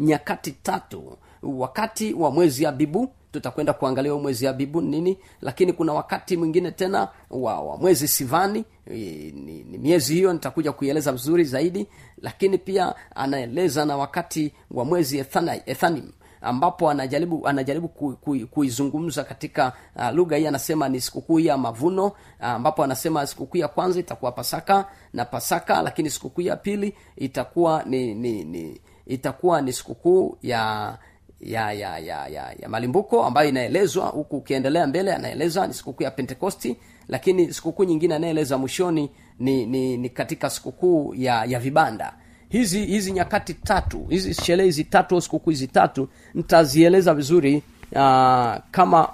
Nyakati 0.00 0.50
tatu 0.52 1.16
wakati 1.42 2.12
wa 2.14 2.30
mwezi 2.30 2.66
abibu 2.66 3.12
tutakwenda 3.32 3.72
kuangalia 3.72 4.14
mwezi 4.14 4.46
abibu 4.46 4.80
nini 4.80 5.18
lakini 5.40 5.72
kuna 5.72 5.92
wakati 5.92 6.36
mwingine 6.36 6.70
tena 6.70 7.08
wa, 7.30 7.60
wa 7.60 7.76
mwezi 7.76 8.08
sivani 8.08 8.64
ni, 8.86 9.32
ni, 9.32 9.64
ni 9.64 9.78
miezi 9.78 10.14
hiyo 10.14 10.32
nitakuja 10.32 10.72
kuieleza 10.72 11.12
vizuri 11.12 11.44
zaidi 11.44 11.86
lakini 12.22 12.58
pia 12.58 12.94
anaeleza 13.14 13.84
na 13.84 13.96
wakati 13.96 14.52
wa 14.70 14.84
mwezi 14.84 15.18
ethanim 15.66 16.12
ambapo 16.40 16.90
anajaribu 16.90 17.48
anajaribu 17.48 17.88
ku, 17.88 18.16
ku, 18.16 18.38
kuizungumza 18.50 19.24
katika 19.24 19.72
uh, 19.96 20.10
lugha 20.14 20.36
hii. 20.36 20.46
Anasema 20.46 20.88
ni 20.88 21.00
sikukuu 21.00 21.40
ya 21.40 21.58
mavuno 21.58 22.06
uh, 22.06 22.12
ambapo 22.40 22.84
anasema 22.84 23.26
sikukuu 23.26 23.58
ya 23.58 23.68
kwanza 23.68 24.00
itakuwa 24.00 24.32
pasaka 24.32 24.84
na 25.12 25.24
pasaka 25.24 25.82
lakini 25.82 26.10
sikukuu 26.10 26.40
ya 26.42 26.56
pili 26.56 26.94
itakuwa 27.16 27.82
ni, 27.86 28.14
ni, 28.14 28.44
ni 28.44 28.80
itakuwa 29.06 29.60
ni 29.62 29.72
sikukuu 29.72 30.38
ya 30.42 30.98
ya 31.40 31.72
ya 31.72 31.98
ya 31.98 32.28
ya, 32.28 32.54
ya 32.58 32.68
malimbuko 32.68 33.24
ambayo 33.24 33.48
inaelezwa 33.48 34.06
huku 34.06 34.36
ukiendelea 34.36 34.86
mbele 34.86 35.14
anaeleza 35.14 35.66
ni 35.66 35.74
sikukuu 35.74 36.02
ya 36.02 36.10
pentekosti 36.10 36.76
lakini 37.08 37.52
sikukuu 37.54 37.84
nyingine 37.84 38.14
anayeeleza 38.14 38.58
mwishoni 38.58 39.10
ni, 39.38 39.66
ni, 39.66 39.96
ni 39.96 40.08
katika 40.08 40.50
sikukuu 40.50 41.14
ya 41.14 41.44
ya 41.44 41.58
vibanda 41.60 42.14
hizi 42.50 42.86
hizi 42.86 43.12
nyakati 43.12 43.54
tatu 43.54 44.06
hizi 44.08 44.34
sherehe 44.34 44.64
hizi 44.66 44.84
tatu 44.84 45.14
au 45.14 45.20
sikukuu 45.22 45.50
hizi 45.50 45.66
tatu 45.66 46.08
nitazieleza 46.34 47.14
vizuri 47.14 47.56
uh, 47.92 48.54
kama 48.70 49.08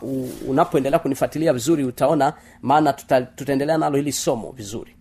unapoendelea 0.48 0.98
kunifuatilia 0.98 1.52
vizuri 1.52 1.84
utaona 1.84 2.32
maana 2.62 2.92
tuta, 2.92 3.22
tutaendelea 3.22 3.78
nalo 3.78 3.96
hili 3.96 4.12
somo 4.12 4.52
vizuri. 4.52 4.92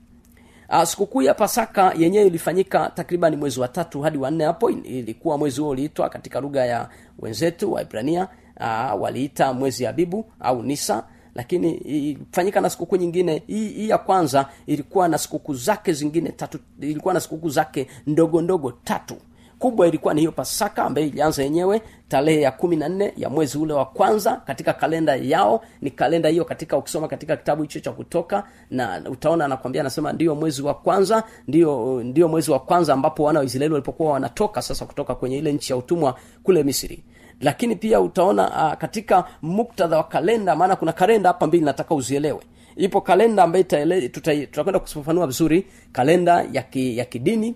Uh, 0.69 0.83
sikukuu 0.83 1.21
ya 1.21 1.33
pasaka 1.33 1.93
yenyewe 1.97 2.27
ilifanyika 2.27 2.91
takriban 2.95 3.35
mwezi 3.35 3.59
wa 3.59 3.67
tatu 3.67 4.01
hadi 4.01 4.17
wanne 4.17 4.43
hapo. 4.45 4.69
Ilikuwa 4.69 5.37
mwezi 5.37 5.61
huo 5.61 5.69
uliitwa 5.69 6.09
katika 6.09 6.39
lugha 6.39 6.65
ya 6.65 6.89
wenzetu 7.19 7.73
waibrania 7.73 8.27
uh, 8.59 9.01
waliita 9.01 9.53
mwezi 9.53 9.87
abibu 9.87 10.25
au 10.39 10.63
nisa 10.63 11.03
lakini 11.35 12.17
fanyika 12.31 12.61
na 12.61 12.69
sikukuu 12.69 12.95
nyingine 12.95 13.43
hii, 13.47 13.67
hii 13.69 13.89
ya 13.89 13.97
kwanza 13.97 14.49
ilikuwa 14.65 15.07
na 15.07 15.17
sikukuu 15.17 15.53
zake 15.53 15.93
zingine 15.93 16.29
tatu 16.29 16.59
ilikuwa 16.81 17.13
na 17.13 17.19
sikukuu 17.19 17.49
zake 17.49 17.87
ndogo 18.07 18.41
ndogo 18.41 18.71
tatu. 18.83 19.15
Kubwa 19.59 19.87
ilikuwa 19.87 20.13
ni 20.13 20.21
hiyo 20.21 20.31
pasaka 20.31 20.83
ambayo 20.83 21.07
ilianza 21.07 21.43
yenyewe 21.43 21.81
tarehe 22.07 22.41
ya 22.41 22.51
kumi 22.51 22.75
na 22.75 22.89
nne 22.89 23.13
ya 23.17 23.29
mwezi 23.29 23.57
ule 23.57 23.73
wa 23.73 23.85
kwanza 23.85 24.35
katika 24.35 24.73
kalenda 24.73 25.15
yao. 25.15 25.63
Ni 25.81 25.91
kalenda 25.91 26.29
hiyo 26.29 26.45
katika 26.45 26.77
ukisoma 26.77 27.07
katika 27.07 27.37
kitabu 27.37 27.61
hicho 27.61 27.79
cha 27.79 27.91
kutoka 27.91 28.43
na 28.71 29.01
utaona 29.09 29.45
anakwambia 29.45 29.81
anasema 29.81 30.13
ndio 30.13 30.35
mwezi 30.35 30.61
wa 30.61 30.73
kwanza 30.73 31.23
ndio 31.47 32.01
ndio 32.03 32.27
mwezi 32.27 32.51
wa 32.51 32.59
kwanza 32.59 32.93
ambapo 32.93 33.23
wana 33.23 33.39
wa 33.39 33.45
israeli 33.45 33.73
walipokuwa 33.73 34.11
wanatoka 34.11 34.61
sasa 34.61 34.85
kutoka 34.85 35.15
kwenye 35.15 35.37
ile 35.37 35.53
nchi 35.53 35.73
ya 35.73 35.77
utumwa 35.77 36.15
kule 36.43 36.63
misri 36.63 37.03
lakini 37.41 37.75
pia 37.75 38.01
utaona 38.01 38.49
uh, 38.67 38.77
katika 38.77 39.23
muktadha 39.41 39.97
wa 39.97 40.03
kalenda 40.03 40.55
maana 40.55 40.75
kuna 40.75 40.91
kalenda 40.93 41.29
hapa 41.29 41.47
mbili 41.47 41.65
nataka 41.65 41.95
uzielewe. 41.95 42.39
Ipo 42.75 43.01
kalenda 43.01 43.43
ambayo 43.43 43.63
tutakwenda 43.63 44.79
kufafanua 44.79 45.27
vizuri 45.27 45.67
kalenda 45.91 46.45
ya, 46.51 46.61
ki, 46.63 46.97
ya 46.97 47.05
kidini 47.05 47.55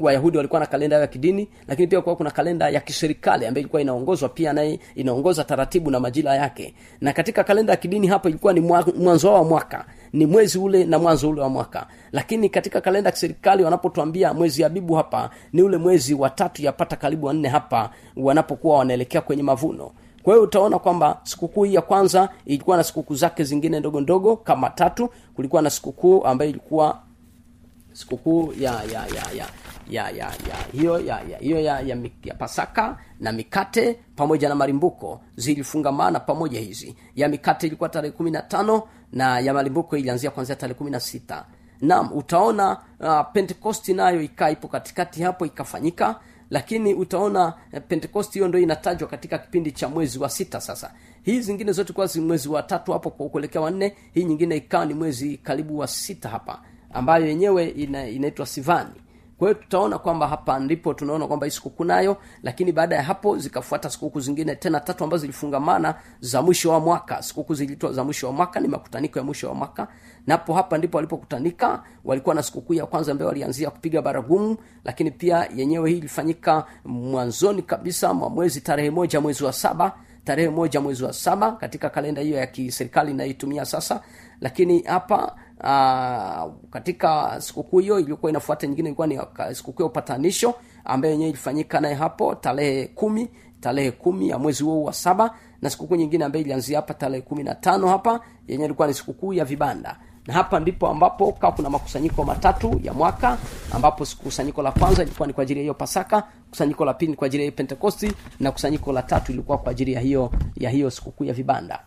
wayahudi 0.00 0.36
walikuwa 0.36 0.60
na 0.60 0.66
kalenda 0.66 0.96
ya 0.98 1.06
kidini 1.06 1.48
lakini 1.68 1.88
pia 1.88 2.00
kuwa 2.00 2.16
kuna 2.16 2.30
kalenda 2.30 2.68
ya 2.68 2.80
kiserikali 2.80 3.46
ambayo 3.46 3.60
ilikuwa 3.60 3.82
inaongozwa 3.82 4.28
pia 4.28 4.52
naye 4.52 4.80
inaongoza 4.94 5.44
taratibu 5.44 5.90
na 5.90 6.00
majira 6.00 6.34
yake. 6.34 6.74
Na 7.00 7.12
katika 7.12 7.44
kalenda 7.44 7.72
ya 7.72 7.76
kidini 7.76 8.06
hapo 8.06 8.28
ilikuwa 8.28 8.52
ni 8.52 8.60
mwanzo 8.96 9.32
wa 9.32 9.44
mwaka 9.44 9.84
ni 10.12 10.26
mwezi 10.26 10.58
ule 10.58 10.84
na 10.84 10.98
mwanzo 10.98 11.30
ule 11.30 11.40
wa 11.40 11.48
mwaka. 11.48 11.86
Lakini 12.12 12.48
katika 12.48 12.80
kalenda 12.80 13.08
ya 13.08 13.12
kiserikali 13.12 13.64
wanapotuambia 13.64 14.34
mwezi 14.34 14.64
abibu 14.64 14.94
hapa 14.94 15.30
ni 15.52 15.62
ule 15.62 15.76
mwezi 15.76 16.14
wa 16.14 16.30
tatu 16.30 16.62
yapata 16.62 16.96
karibu 16.96 17.26
wanne 17.26 17.48
hapa 17.48 17.90
wanapokuwa 18.16 18.78
wanaelekea 18.78 19.20
kwenye 19.20 19.42
mavuno. 19.42 19.90
Kwa 20.22 20.34
hiyo 20.34 20.44
utaona 20.44 20.78
kwamba 20.78 21.20
sikukuu 21.22 21.64
hii 21.64 21.74
ya 21.74 21.82
kwanza 21.82 22.28
ilikuwa 22.46 22.76
na 22.76 22.84
sikukuu 22.84 23.14
zake 23.14 23.44
zingine 23.44 23.80
ndogo 23.80 24.00
ndogo 24.00 24.36
kama 24.36 24.70
tatu. 24.70 25.08
Kulikuwa 25.36 25.62
na 25.62 25.70
sikukuu 25.70 26.24
ambayo 26.24 26.50
ilikuwa 26.50 26.98
sikukuu 27.98 28.52
ya 28.58 28.72
ya 28.92 29.02
ya 29.06 29.24
ya 29.38 29.46
ya 29.90 30.10
ya 30.10 30.26
ya 30.48 30.56
hiyo 30.72 31.00
ya 31.00 31.20
ya 31.30 31.38
hiyo 31.38 31.60
ya, 31.60 31.80
ya, 31.80 31.96
ya 32.24 32.34
pasaka 32.34 32.98
na 33.20 33.32
mikate 33.32 33.98
pamoja 34.16 34.48
na 34.48 34.54
malimbuko 34.54 35.20
zilifungamana 35.36 36.20
pamoja 36.20 36.60
hizi. 36.60 36.96
Ya 37.16 37.28
mikate 37.28 37.66
ilikuwa 37.66 37.88
tarehe 37.88 38.12
kumi 38.12 38.30
na 38.30 38.42
tano 38.42 38.82
na 39.12 39.40
ya 39.40 39.54
malimbuko 39.54 39.96
ilianzia 39.96 40.30
kuanzia 40.30 40.56
tarehe 40.56 40.78
kumi 40.78 40.90
na 40.90 41.00
sita. 41.00 41.44
Naam 41.80 42.12
utaona 42.12 42.78
uh, 43.00 43.20
pentekosti 43.32 43.94
nayo 43.94 44.22
ikaa 44.22 44.50
ipo 44.50 44.68
katikati 44.68 45.22
hapo 45.22 45.46
ikafanyika 45.46 46.20
lakini 46.50 46.94
utaona 46.94 47.52
eh, 47.72 47.82
pentekosti 47.88 48.38
hiyo 48.38 48.48
ndo 48.48 48.58
inatajwa 48.58 49.08
katika 49.08 49.38
kipindi 49.38 49.72
cha 49.72 49.88
mwezi 49.88 50.18
wa 50.18 50.28
sita 50.28 50.60
sasa. 50.60 50.92
Hii 51.22 51.40
zingine 51.40 51.72
zote 51.72 51.92
kuwa 51.92 52.08
mwezi 52.22 52.48
wa 52.48 52.62
tatu 52.62 52.92
hapo 52.92 53.10
kuelekea 53.10 53.60
wanne 53.60 53.96
hii 54.14 54.24
nyingine 54.24 54.56
ikawa 54.56 54.86
ni 54.86 54.94
mwezi 54.94 55.36
karibu 55.36 55.78
wa 55.78 55.86
sita 55.86 56.28
hapa 56.28 56.62
ambayo 56.92 57.26
yenyewe 57.26 57.68
ina, 57.68 58.06
inaitwa 58.08 58.46
sivani. 58.46 58.90
Kwa 59.38 59.48
hiyo 59.48 59.60
tutaona 59.62 59.98
kwamba 59.98 60.28
hapa 60.28 60.58
ndipo 60.58 60.94
tunaona 60.94 61.26
kwamba 61.26 61.46
hii 61.46 61.50
sikukuu 61.52 61.84
nayo 61.84 62.16
lakini 62.42 62.72
baada 62.72 62.96
ya 62.96 63.02
hapo 63.02 63.38
zikafuata 63.38 63.90
sikukuu 63.90 64.20
zingine 64.20 64.54
tena 64.56 64.80
tatu 64.80 65.04
ambazo 65.04 65.20
zilifungamana 65.20 65.94
za 66.20 66.42
mwisho 66.42 66.70
wa 66.70 66.80
mwaka. 66.80 67.22
Sikukuu 67.22 67.54
ziliitwa 67.54 67.92
za 67.92 68.04
mwisho 68.04 68.26
wa 68.26 68.32
mwaka 68.32 68.60
ni 68.60 68.68
makutaniko 68.68 69.18
ya 69.18 69.24
mwisho 69.24 69.48
wa 69.48 69.54
mwaka. 69.54 69.88
Napo 70.26 70.54
hapa 70.54 70.78
ndipo 70.78 70.96
walipokutanika 70.98 71.82
walikuwa 72.04 72.34
na 72.34 72.42
sikukuu 72.42 72.74
ya 72.74 72.86
kwanza 72.86 73.12
ambayo 73.12 73.28
walianzia 73.28 73.70
kupiga 73.70 74.02
baragumu 74.02 74.56
lakini 74.84 75.10
pia 75.10 75.48
yenyewe 75.56 75.90
hii 75.90 75.98
ilifanyika 75.98 76.64
mwanzoni 76.84 77.62
kabisa 77.62 78.14
mwa 78.14 78.30
mwezi 78.30 78.60
tarehe 78.60 78.90
moja 78.90 79.20
mwezi 79.20 79.44
wa 79.44 79.52
saba. 79.52 79.92
Tarehe 80.24 80.48
moja 80.48 80.80
mwezi 80.80 81.04
wa 81.04 81.12
saba 81.12 81.52
katika 81.52 81.90
kalenda 81.90 82.22
hiyo 82.22 82.36
ya 82.38 82.46
kiserikali 82.46 83.10
inayoitumia 83.10 83.64
sasa. 83.64 84.00
Lakini 84.40 84.82
hapa 84.82 85.36
uh, 85.60 86.52
katika 86.70 87.40
sikukuu 87.40 87.78
hiyo 87.78 88.00
iliyokuwa 88.00 88.30
inafuata 88.30 88.66
nyingine 88.66 88.88
ilikuwa 88.88 89.06
ni 89.06 89.18
sikukuu 89.52 89.82
ya 89.82 89.86
upatanisho 89.88 90.54
ambayo 90.84 91.12
yenyewe 91.12 91.30
ilifanyika 91.30 91.80
naye 91.80 91.94
hapo 91.94 92.34
tarehe 92.34 92.86
kumi 92.86 93.28
tarehe 93.60 93.90
kumi 93.90 94.28
ya 94.28 94.38
mwezi 94.38 94.62
huo 94.64 94.82
wa 94.84 94.92
saba 94.92 95.34
na 95.62 95.70
sikukuu 95.70 95.96
nyingine 95.96 96.24
ambayo 96.24 96.44
ilianzia 96.44 96.78
hapa 96.78 96.94
tarehe 96.94 97.20
kumi 97.22 97.42
na 97.42 97.54
tano 97.54 97.88
hapa 97.88 98.20
yenyewe 98.48 98.64
ilikuwa 98.66 98.88
ni 98.88 98.94
sikukuu 98.94 99.32
ya 99.32 99.44
vibanda. 99.44 99.98
Na 100.26 100.34
hapa 100.34 100.60
ndipo 100.60 100.88
ambapo 100.88 101.32
kaa 101.32 101.50
kuna 101.52 101.70
makusanyiko 101.70 102.24
matatu 102.24 102.80
ya 102.82 102.92
mwaka 102.94 103.38
ambapo 103.72 104.06
kusanyiko 104.22 104.62
la 104.62 104.72
kwanza 104.72 105.02
ilikuwa 105.02 105.26
ni 105.26 105.32
kwa 105.34 105.42
ajili 105.42 105.60
ya 105.60 105.62
hiyo 105.62 105.74
pasaka 105.74 106.22
kusanyiko 106.50 106.84
la 106.84 106.94
pili 106.94 107.10
ni 107.10 107.16
kwa 107.16 107.26
ajili 107.26 107.42
ya 107.42 107.44
hiyo 107.44 107.56
pentekosti 107.56 108.12
na 108.40 108.52
kusanyiko 108.52 108.92
la 108.92 109.02
tatu 109.02 109.32
ilikuwa 109.32 109.58
kwa 109.58 109.70
ajili 109.70 109.92
ya 109.92 110.00
hiyo 110.00 110.30
ya 110.56 110.70
hiyo 110.70 110.90
sikukuu 110.90 111.24
ya 111.24 111.32
vibanda. 111.34 111.80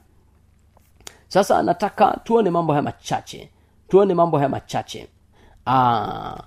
Sasa 1.27 1.63
nataka 1.63 2.19
tuone 2.23 2.49
mambo 2.49 2.73
haya 2.73 2.83
machache 2.83 3.49
tuone 3.91 4.13
mambo 4.13 4.37
haya 4.37 4.49
machache. 4.49 5.07
Aa, 5.67 6.37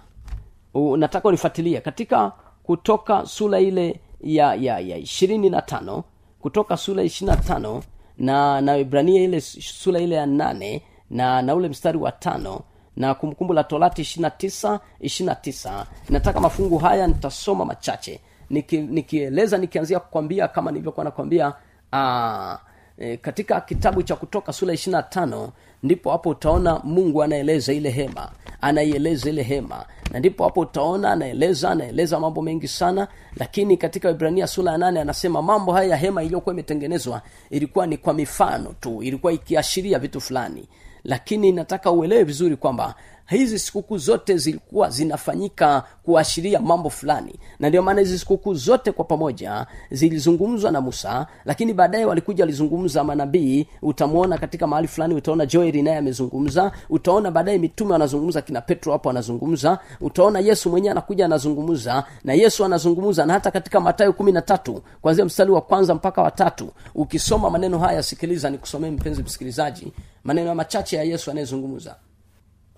nataka 0.96 1.28
unifuatilie. 1.28 1.80
Katika 1.80 2.32
kutoka 2.62 3.26
sura 3.26 3.60
ile 3.60 4.00
ya 4.20 4.54
ya 4.54 4.78
ya 4.78 4.96
ishirini 4.96 5.50
na 5.50 5.62
tano 5.62 6.04
kutoka 6.40 6.76
sura 6.76 7.02
ishirini 7.02 7.36
na 7.36 7.42
tano 7.42 7.82
na 8.18 8.60
na 8.60 8.76
ibrania 8.76 9.22
ile 9.22 9.40
sura 9.40 10.00
ile 10.00 10.14
ya 10.16 10.26
nane 10.26 10.82
na 11.10 11.42
na 11.42 11.54
ule 11.54 11.68
mstari 11.68 11.98
wa 11.98 12.12
tano 12.12 12.60
na 12.96 13.14
kumbukumbu 13.14 13.52
la 13.52 13.64
torati 13.64 14.02
ishirina 14.02 14.30
tisa 14.30 14.80
ishirina 15.00 15.34
tisa. 15.34 15.86
Nataka 16.08 16.40
mafungu 16.40 16.78
haya 16.78 17.06
nitasoma 17.06 17.64
machache. 17.64 18.20
Niki, 18.50 18.78
nikieleza 18.78 19.58
nikianzia 19.58 20.00
kukwambia 20.00 20.48
kama 20.48 20.70
nilivyokuwa 20.70 21.04
nakwambia 21.04 21.52
aa, 21.92 22.58
e, 22.98 23.16
katika 23.16 23.60
kitabu 23.60 24.02
cha 24.02 24.16
kutoka 24.16 24.52
sura 24.52 24.74
ishirina 24.74 25.02
tano 25.02 25.52
ndipo 25.82 26.10
hapo 26.10 26.28
utaona 26.30 26.80
mungu 26.84 27.22
anaeleza 27.22 27.72
ile 27.72 27.90
hema 27.90 28.30
anaieleza 28.60 29.30
ile 29.30 29.42
hema. 29.42 29.84
Na 30.12 30.18
ndipo 30.18 30.44
hapo 30.44 30.60
utaona 30.60 31.10
anaeleza 31.12 31.70
anaeleza 31.70 32.20
mambo 32.20 32.42
mengi 32.42 32.68
sana 32.68 33.08
lakini 33.36 33.76
katika 33.76 34.10
ibrania 34.10 34.46
sura 34.46 34.72
ya 34.72 34.78
nane 34.78 35.00
anasema 35.00 35.42
mambo 35.42 35.72
haya 35.72 35.90
ya 35.90 35.96
hema 35.96 36.22
iliyokuwa 36.22 36.52
imetengenezwa 36.54 37.22
ilikuwa 37.50 37.86
ni 37.86 37.96
kwa 37.96 38.14
mifano 38.14 38.74
tu 38.80 39.02
ilikuwa 39.02 39.32
ikiashiria 39.32 39.98
vitu 39.98 40.20
fulani. 40.20 40.68
Lakini 41.04 41.52
nataka 41.52 41.90
uelewe 41.90 42.24
vizuri 42.24 42.56
kwamba 42.56 42.94
hizi 43.26 43.58
sikukuu 43.58 43.98
zote 43.98 44.36
zilikuwa 44.36 44.90
zinafanyika 44.90 45.82
kuashiria 46.02 46.60
mambo 46.60 46.90
fulani. 46.90 47.34
Na 47.58 47.68
ndio 47.68 47.82
maana 47.82 48.00
hizi 48.00 48.18
sikukuu 48.18 48.54
zote 48.54 48.92
kwa 48.92 49.04
pamoja 49.04 49.66
zilizungumzwa 49.90 50.70
na 50.70 50.80
musa 50.80 51.26
lakini 51.44 51.72
baadaye 51.72 52.04
walikuja 52.04 52.44
walizungumza 52.44 53.04
manabii. 53.04 53.66
Utamwona 53.82 54.38
katika 54.38 54.66
mahali 54.66 54.88
fulani 54.88 55.14
utaona 55.14 55.46
joeli 55.46 55.82
naye 55.82 55.96
amezungumza 55.96 56.72
utaona 56.90 57.30
baadaye 57.30 57.58
mitume 57.58 57.92
wanazungumza 57.92 58.42
kina 58.42 58.60
petro 58.60 58.92
hapo 58.92 59.10
anazungumza 59.10 59.78
utaona 60.00 60.40
yesu 60.40 60.70
mwenyewe 60.70 60.92
anakuja 60.92 61.24
anazungumza 61.24 62.04
na 62.24 62.32
yesu 62.34 62.64
anazungumza 62.64 63.26
na 63.26 63.32
hata 63.32 63.50
katika 63.50 63.80
matayo 63.80 64.12
kumi 64.12 64.32
na 64.32 64.42
tatu 64.42 64.82
kwanzia 65.02 65.24
mstari 65.24 65.50
wa 65.50 65.60
kwanza 65.60 65.94
mpaka 65.94 66.22
watatu 66.22 66.68
ukisoma 66.94 67.50
maneno 67.50 67.78
haya 67.78 68.02
sikiliza 68.02 68.50
nikusomee 68.50 68.90
mpenzi 68.90 69.22
msikilizaji 69.22 69.92
maneno 70.24 70.54
machache 70.54 70.96
ya 70.96 71.02
yesu 71.02 71.30
anayezungumza 71.30 71.96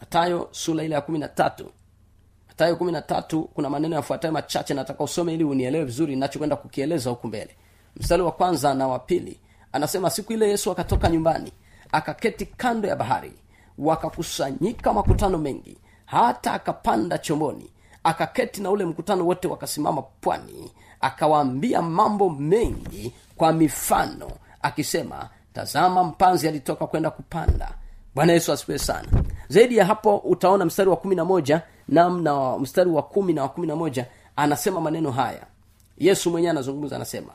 matayo 0.00 0.48
sura 0.50 0.84
ile 0.84 0.94
ya 0.94 1.00
kumi 1.00 1.18
na 1.18 1.28
tatu. 1.28 1.70
Matayo 2.48 2.76
kumi 2.76 2.92
na 2.92 3.02
tatu 3.02 3.42
kuna 3.54 3.70
maneno 3.70 3.96
yafuatayo 3.96 4.32
machache 4.32 4.74
nataka 4.74 5.04
usome 5.04 5.34
ili 5.34 5.44
unielewe 5.44 5.84
vizuri 5.84 6.14
ninachokwenda 6.14 6.56
kukieleza 6.56 7.10
huku 7.10 7.26
mbele. 7.28 7.56
Mstari 7.96 8.22
wa 8.22 8.32
kwanza 8.32 8.74
na 8.74 8.88
wa 8.88 8.98
pili 8.98 9.40
anasema 9.72 10.10
siku 10.10 10.32
ile 10.32 10.48
yesu 10.48 10.70
akatoka 10.72 11.08
nyumbani 11.08 11.52
akaketi 11.92 12.46
kando 12.46 12.88
ya 12.88 12.96
bahari 12.96 13.32
wakakusanyika 13.78 14.92
makutano 14.92 15.38
mengi 15.38 15.78
hata 16.06 16.52
akapanda 16.52 17.18
chomboni 17.18 17.70
akaketi 18.04 18.62
na 18.62 18.70
ule 18.70 18.84
mkutano 18.84 19.26
wote 19.26 19.48
wakasimama 19.48 20.02
pwani 20.02 20.72
akawaambia 21.00 21.82
mambo 21.82 22.30
mengi 22.30 23.12
kwa 23.36 23.52
mifano 23.52 24.30
akisema 24.62 25.28
tazama 25.52 26.04
mpanzi 26.04 26.48
alitoka 26.48 26.86
kwenda 26.86 27.10
kupanda 27.10 27.74
bwana 28.16 28.32
yesu 28.32 28.52
asifiwe 28.52 28.78
sana. 28.78 29.08
Zaidi 29.48 29.76
ya 29.76 29.84
hapo 29.84 30.16
utaona 30.16 30.64
mstari 30.64 30.90
wa 30.90 30.96
kumi 30.96 31.14
na 31.14 31.24
moja 31.24 31.62
namna 31.88 32.58
mstari 32.58 32.90
wa 32.90 33.02
kumi 33.02 33.32
na 33.32 33.42
wa 33.42 33.48
kumi 33.48 33.66
na 33.66 33.76
moja 33.76 34.06
anasema 34.36 34.80
maneno 34.80 35.10
haya. 35.10 35.46
Yesu 35.98 36.30
mwenyewe 36.30 36.50
anazungumza 36.50 36.96
anasema 36.96 37.32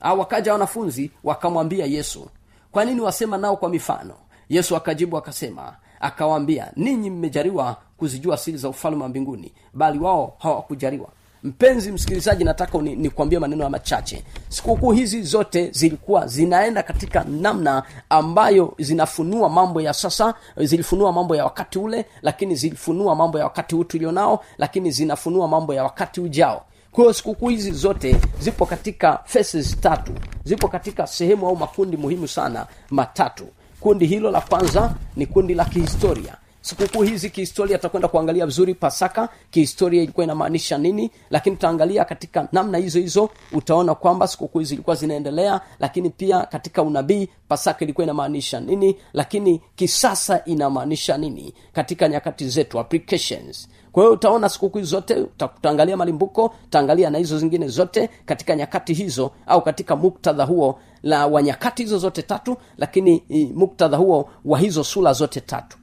"Ah, 0.00 0.14
wakaja 0.14 0.52
wanafunzi 0.52 1.10
wakamwambia 1.24 1.86
yesu 1.86 2.28
kwa 2.72 2.84
nini 2.84 3.00
wasema 3.00 3.38
nao 3.38 3.56
kwa 3.56 3.68
mifano? 3.68 4.14
Yesu 4.48 4.76
akajibu 4.76 5.16
akasema 5.16 5.76
akawaambia 6.00 6.72
ninyi 6.76 7.10
mmejariwa 7.10 7.76
kuzijua 7.96 8.36
siri 8.36 8.56
za 8.58 8.68
ufalme 8.68 9.02
wa 9.02 9.08
mbinguni 9.08 9.52
bali 9.74 9.98
wao 9.98 10.36
hawakujaliwa 10.38 11.08
mpenzi 11.42 11.92
msikilizaji 11.92 12.44
nataka 12.44 12.78
ni- 12.78 12.96
maneno 13.40 13.64
machache. 13.70 14.24
Sikukuu 14.48 14.92
hizi 14.92 15.22
zote 15.22 15.70
zilikuwa 15.70 16.26
zinaenda 16.26 16.82
katika 16.82 17.24
namna 17.24 17.82
ambayo 18.10 18.74
zinafunua 18.78 19.48
mambo 19.48 19.80
ya 19.80 19.92
sasa 19.94 20.34
zilifunua 20.56 21.12
mambo 21.12 21.36
ya 21.36 21.44
wakati 21.44 21.78
ule 21.78 22.04
lakini 22.22 22.54
zilifunua 22.54 23.14
mambo 23.14 23.38
ya 23.38 23.44
wakati 23.44 23.74
huu 23.74 23.84
tulionao 23.84 24.44
lakini 24.58 24.90
zinafunua 24.90 25.48
mambo 25.48 25.74
ya 25.74 25.82
wakati 25.84 26.20
ujao. 26.20 26.64
Kwa 26.92 27.04
hiyo 27.04 27.12
sikukuu 27.12 27.48
hizi 27.48 27.70
zote 27.72 28.16
zipo 28.40 28.66
katika 28.66 29.20
faces 29.24 29.80
tatu. 29.80 30.12
Zipo 30.44 30.68
katika 30.68 31.06
sehemu 31.06 31.48
au 31.48 31.56
makundi 31.56 31.96
muhimu 31.96 32.28
sana 32.28 32.66
matatu. 32.90 33.44
Kundi 33.80 34.06
hilo 34.06 34.30
la 34.30 34.40
kwanza 34.40 34.94
ni 35.16 35.26
kundi 35.26 35.54
la 35.54 35.64
kihistoria 35.64 36.36
sikukuu 36.68 37.02
hizi 37.02 37.30
kihistoria 37.30 37.78
tutakwenda 37.78 38.08
kuangalia 38.08 38.46
vizuri 38.46 38.74
pasaka 38.74 39.28
kihistoria 39.50 40.02
ilikuwa 40.02 40.24
inamaanisha 40.24 40.78
nini 40.78 41.10
lakini 41.30 41.56
tutaangalia 41.56 42.04
katika 42.04 42.48
namna 42.52 42.78
hizo 42.78 42.98
hizo 42.98 43.30
utaona 43.52 43.94
kwamba 43.94 44.28
sikukuu 44.28 44.58
hizi 44.58 44.68
zilikuwa 44.68 44.96
zinaendelea 44.96 45.60
lakini 45.80 46.10
pia 46.10 46.40
katika 46.42 46.82
unabii 46.82 47.28
pasaka 47.48 47.84
ilikuwa 47.84 48.04
inamaanisha 48.04 48.60
nini 48.60 48.96
lakini 49.12 49.62
kisasa 49.76 50.44
inamaanisha 50.44 51.18
nini 51.18 51.54
katika 51.72 52.08
nyakati 52.08 52.48
zetu 52.48 52.78
applications. 52.78 53.68
Kwa 53.92 54.02
hiyo 54.02 54.12
utaona 54.12 54.48
sikukuu 54.48 54.82
zote 54.82 55.14
tutaangalia 55.14 55.96
malimbuko 55.96 56.54
utaangalia 56.64 57.10
na 57.10 57.18
hizo 57.18 57.38
zingine 57.38 57.68
zote 57.68 58.10
katika 58.26 58.56
nyakati 58.56 58.94
hizo 58.94 59.30
au 59.46 59.62
katika 59.62 59.96
muktadha 59.96 60.44
huo 60.44 60.78
la 61.02 61.26
wa 61.26 61.42
nyakati 61.42 61.82
hizo 61.82 61.98
zote 61.98 62.22
tatu 62.22 62.56
lakini 62.78 63.22
muktadha 63.54 63.96
huo 63.96 64.30
wa 64.44 64.58
hizo 64.58 64.84
sura 64.84 65.12
zote 65.12 65.40
tatu 65.40 65.77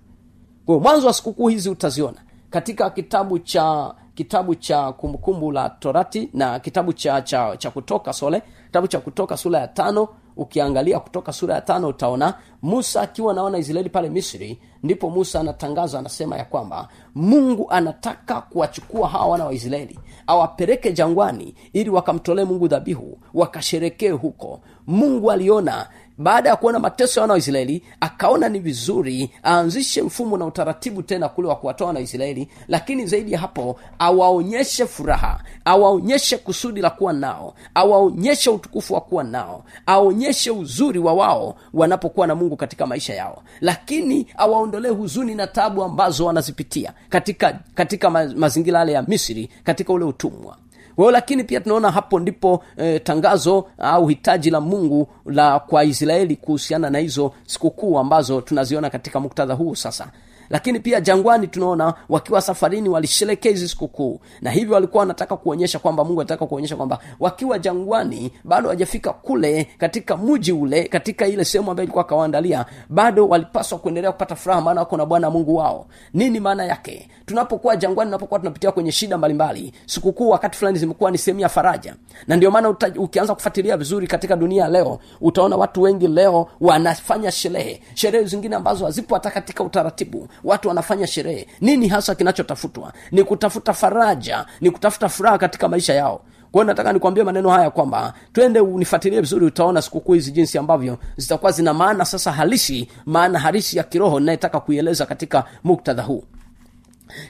kwa 0.66 0.80
mwanzo 0.80 1.08
wa 1.08 1.14
sikukuu 1.14 1.48
hizi 1.48 1.70
utaziona 1.70 2.18
katika 2.50 2.90
kitabu 2.90 3.40
cha 3.40 3.94
kitabu 4.16 4.56
cha 4.56 4.92
kumbukumbu 4.92 5.52
la 5.52 5.70
torati 5.70 6.30
na 6.34 6.60
kitabu 6.60 6.94
cha 6.94 7.22
cha, 7.22 7.58
cha 7.58 7.72
kutoka 7.72 8.14
sole 8.14 8.42
kitabu 8.66 8.88
cha 8.88 9.00
kutoka 9.00 9.38
sura 9.38 9.60
ya 9.60 9.68
tano. 9.68 10.08
Ukiangalia 10.38 11.00
kutoka 11.00 11.34
sura 11.34 11.56
ya 11.56 11.62
tano 11.62 11.88
utaona 11.88 12.34
musa 12.62 13.02
akiwa 13.02 13.34
naona 13.34 13.58
israeli 13.58 13.90
pale 13.90 14.10
misri 14.10 14.60
ndipo 14.84 15.10
musa 15.10 15.40
anatangaza 15.40 16.00
anasema 16.00 16.38
ya 16.38 16.46
kwamba 16.46 16.88
mungu 17.16 17.72
anataka 17.72 18.42
kuwachukua 18.42 19.08
hawa 19.10 19.26
wana 19.26 19.46
wa 19.46 19.54
israeli 19.54 20.00
awapeleke 20.28 20.92
jangwani 20.94 21.56
ili 21.74 21.90
wakamtolee 21.90 22.44
mungu 22.44 22.68
dhabihu 22.68 23.18
wakasherekee 23.34 24.10
huko. 24.12 24.62
Mungu 24.88 25.32
aliona 25.32 25.88
baada 26.18 26.50
ya 26.50 26.56
kuona 26.56 26.80
mateso 26.80 27.20
ya 27.20 27.22
wana 27.22 27.34
wa 27.34 27.38
israeli 27.40 27.84
akaona 28.00 28.50
ni 28.50 28.60
vizuri 28.60 29.32
aanzishe 29.44 30.02
mfumo 30.02 30.38
na 30.38 30.46
utaratibu 30.46 31.04
tena 31.04 31.30
kule 31.30 31.48
wa 31.48 31.56
kuwatoa 31.56 31.88
wana 31.88 32.00
wa 32.00 32.04
israeli 32.04 32.48
lakini 32.68 33.06
zaidi 33.06 33.32
ya 33.32 33.40
hapo 33.40 33.80
awaonyeshe 34.00 34.86
furaha 34.86 35.44
awaonyeshe 35.66 36.38
kusudi 36.38 36.82
la 36.82 36.90
kuwa 36.90 37.14
nao 37.14 37.54
awaonyeshe 37.76 38.50
utukufu 38.50 38.94
wa 38.94 39.02
kuwa 39.02 39.24
nao 39.24 39.64
aonyeshe 39.86 40.52
uzuri 40.52 41.00
wa 41.00 41.14
wao 41.14 41.56
wanapokuwa 41.74 42.28
na 42.28 42.36
mungu 42.36 42.56
katika 42.58 42.86
maisha 42.88 43.14
yao. 43.14 43.44
Lakini 43.62 44.28
awaondolee 44.38 44.90
huzuni 44.90 45.36
na 45.36 45.48
tabu 45.48 45.84
ambazo 45.84 46.26
wanazipitia 46.26 46.94
katika 47.10 47.60
katika 47.76 48.10
ma, 48.10 48.26
mazingira 48.26 48.80
yale 48.80 48.92
ya 48.92 49.02
misri 49.04 49.50
katika 49.64 49.94
ule 49.94 50.06
utumwa 50.06 50.58
kwa 50.96 51.12
lakini 51.12 51.44
pia 51.44 51.60
tunaona 51.60 51.92
hapo 51.92 52.20
ndipo 52.20 52.64
e, 52.78 53.00
tangazo 53.00 53.68
au 53.78 54.08
hitaji 54.08 54.50
la 54.50 54.62
mungu 54.62 55.08
la 55.26 55.60
kwa 55.60 55.84
israeli 55.84 56.36
kuhusiana 56.36 56.90
na 56.90 57.00
hizo 57.00 57.32
sikukuu 57.46 58.00
ambazo 58.00 58.42
tunaziona 58.42 58.90
katika 58.90 59.20
muktadha 59.20 59.54
huu 59.54 59.76
sasa 59.76 60.08
lakini 60.50 60.80
pia 60.80 61.02
jangwani 61.02 61.48
tunaona 61.48 61.94
wakiwa 62.10 62.42
safarini 62.42 62.90
walisherekea 62.90 63.52
hizi 63.52 63.68
sikukuu. 63.70 64.20
Na 64.42 64.52
hivyo 64.52 64.74
walikuwa 64.74 65.00
wanataka 65.02 65.38
kuonyesha 65.38 65.80
kwamba 65.80 66.04
mungu 66.04 66.22
anataka 66.22 66.46
kuonyesha 66.46 66.76
kwamba 66.76 67.00
wakiwa 67.20 67.60
jangwani 67.60 68.32
bado 68.44 68.62
hawajafika 68.64 69.14
kule 69.14 69.68
katika 69.78 70.18
mji 70.18 70.52
ule 70.52 70.84
katika 70.84 71.28
ile 71.28 71.46
sehemu 71.46 71.72
ambayo 71.72 71.84
ilikuwa 71.84 72.06
akawaandalia 72.06 72.66
bado 72.90 73.28
walipaswa 73.28 73.78
kuendelea 73.80 74.12
kupata 74.12 74.36
furaha 74.36 74.62
maana 74.62 74.80
wako 74.82 74.98
na 74.98 75.06
bwana 75.06 75.30
mungu 75.30 75.56
wao. 75.56 75.86
Nini 76.14 76.40
maana 76.40 76.66
yake? 76.66 77.10
Tunapokuwa 77.26 77.76
jangwani 77.76 78.08
tunapokuwa 78.10 78.40
tunapitia 78.40 78.72
kwenye 78.72 78.92
shida 78.92 79.18
mbalimbali 79.18 79.74
sikukuu 79.86 80.30
wakati 80.30 80.58
fulani 80.58 80.78
zimekuwa 80.78 81.12
ni 81.12 81.18
sehemu 81.18 81.40
ya 81.40 81.50
faraja. 81.50 81.96
Na 82.28 82.36
ndio 82.36 82.52
maana 82.52 82.70
ukianza 82.98 83.36
kufuatilia 83.36 83.78
vizuri 83.78 84.08
katika 84.08 84.36
dunia 84.36 84.68
leo 84.68 85.00
utaona 85.22 85.56
watu 85.56 85.82
wengi 85.82 86.08
leo 86.08 86.48
wanafanya 86.62 87.32
sherehe. 87.32 87.82
Sherehe 87.94 88.26
zingine 88.26 88.56
ambazo 88.56 88.86
hazipo 88.86 89.14
hata 89.16 89.32
katika 89.32 89.64
utaratibu 89.64 90.28
watu 90.44 90.68
wanafanya 90.68 91.08
sherehe. 91.08 91.48
Nini 91.62 91.88
hasa 91.88 92.16
kinachotafutwa? 92.16 92.94
Ni 93.12 93.24
kutafuta 93.24 93.74
faraja 93.74 94.46
ni 94.62 94.72
kutafuta 94.72 95.10
furaha 95.10 95.38
katika 95.38 95.68
maisha 95.68 95.94
yao. 95.94 96.22
Kwa 96.52 96.66
nataka 96.66 96.94
nikwambie 96.94 97.24
maneno 97.24 97.50
haya 97.50 97.70
kwamba 97.70 98.14
twende 98.34 98.60
unifuatilie 98.60 99.22
vizuri 99.22 99.46
utaona 99.46 99.82
sikukuu 99.82 100.14
hizi 100.14 100.32
jinsi 100.32 100.58
ambavyo 100.58 100.98
zitakuwa 101.18 101.52
zina 101.52 101.74
maana 101.74 102.06
sasa 102.06 102.32
halisi 102.32 102.88
maana 103.06 103.40
halisi 103.40 103.78
ya 103.78 103.84
kiroho 103.84 104.20
inayetaka 104.20 104.60
kuieleza 104.60 105.06
katika 105.06 105.44
muktadha 105.64 106.04
huu 106.04 106.24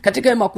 katika 0.02 0.30
hema 0.30 0.50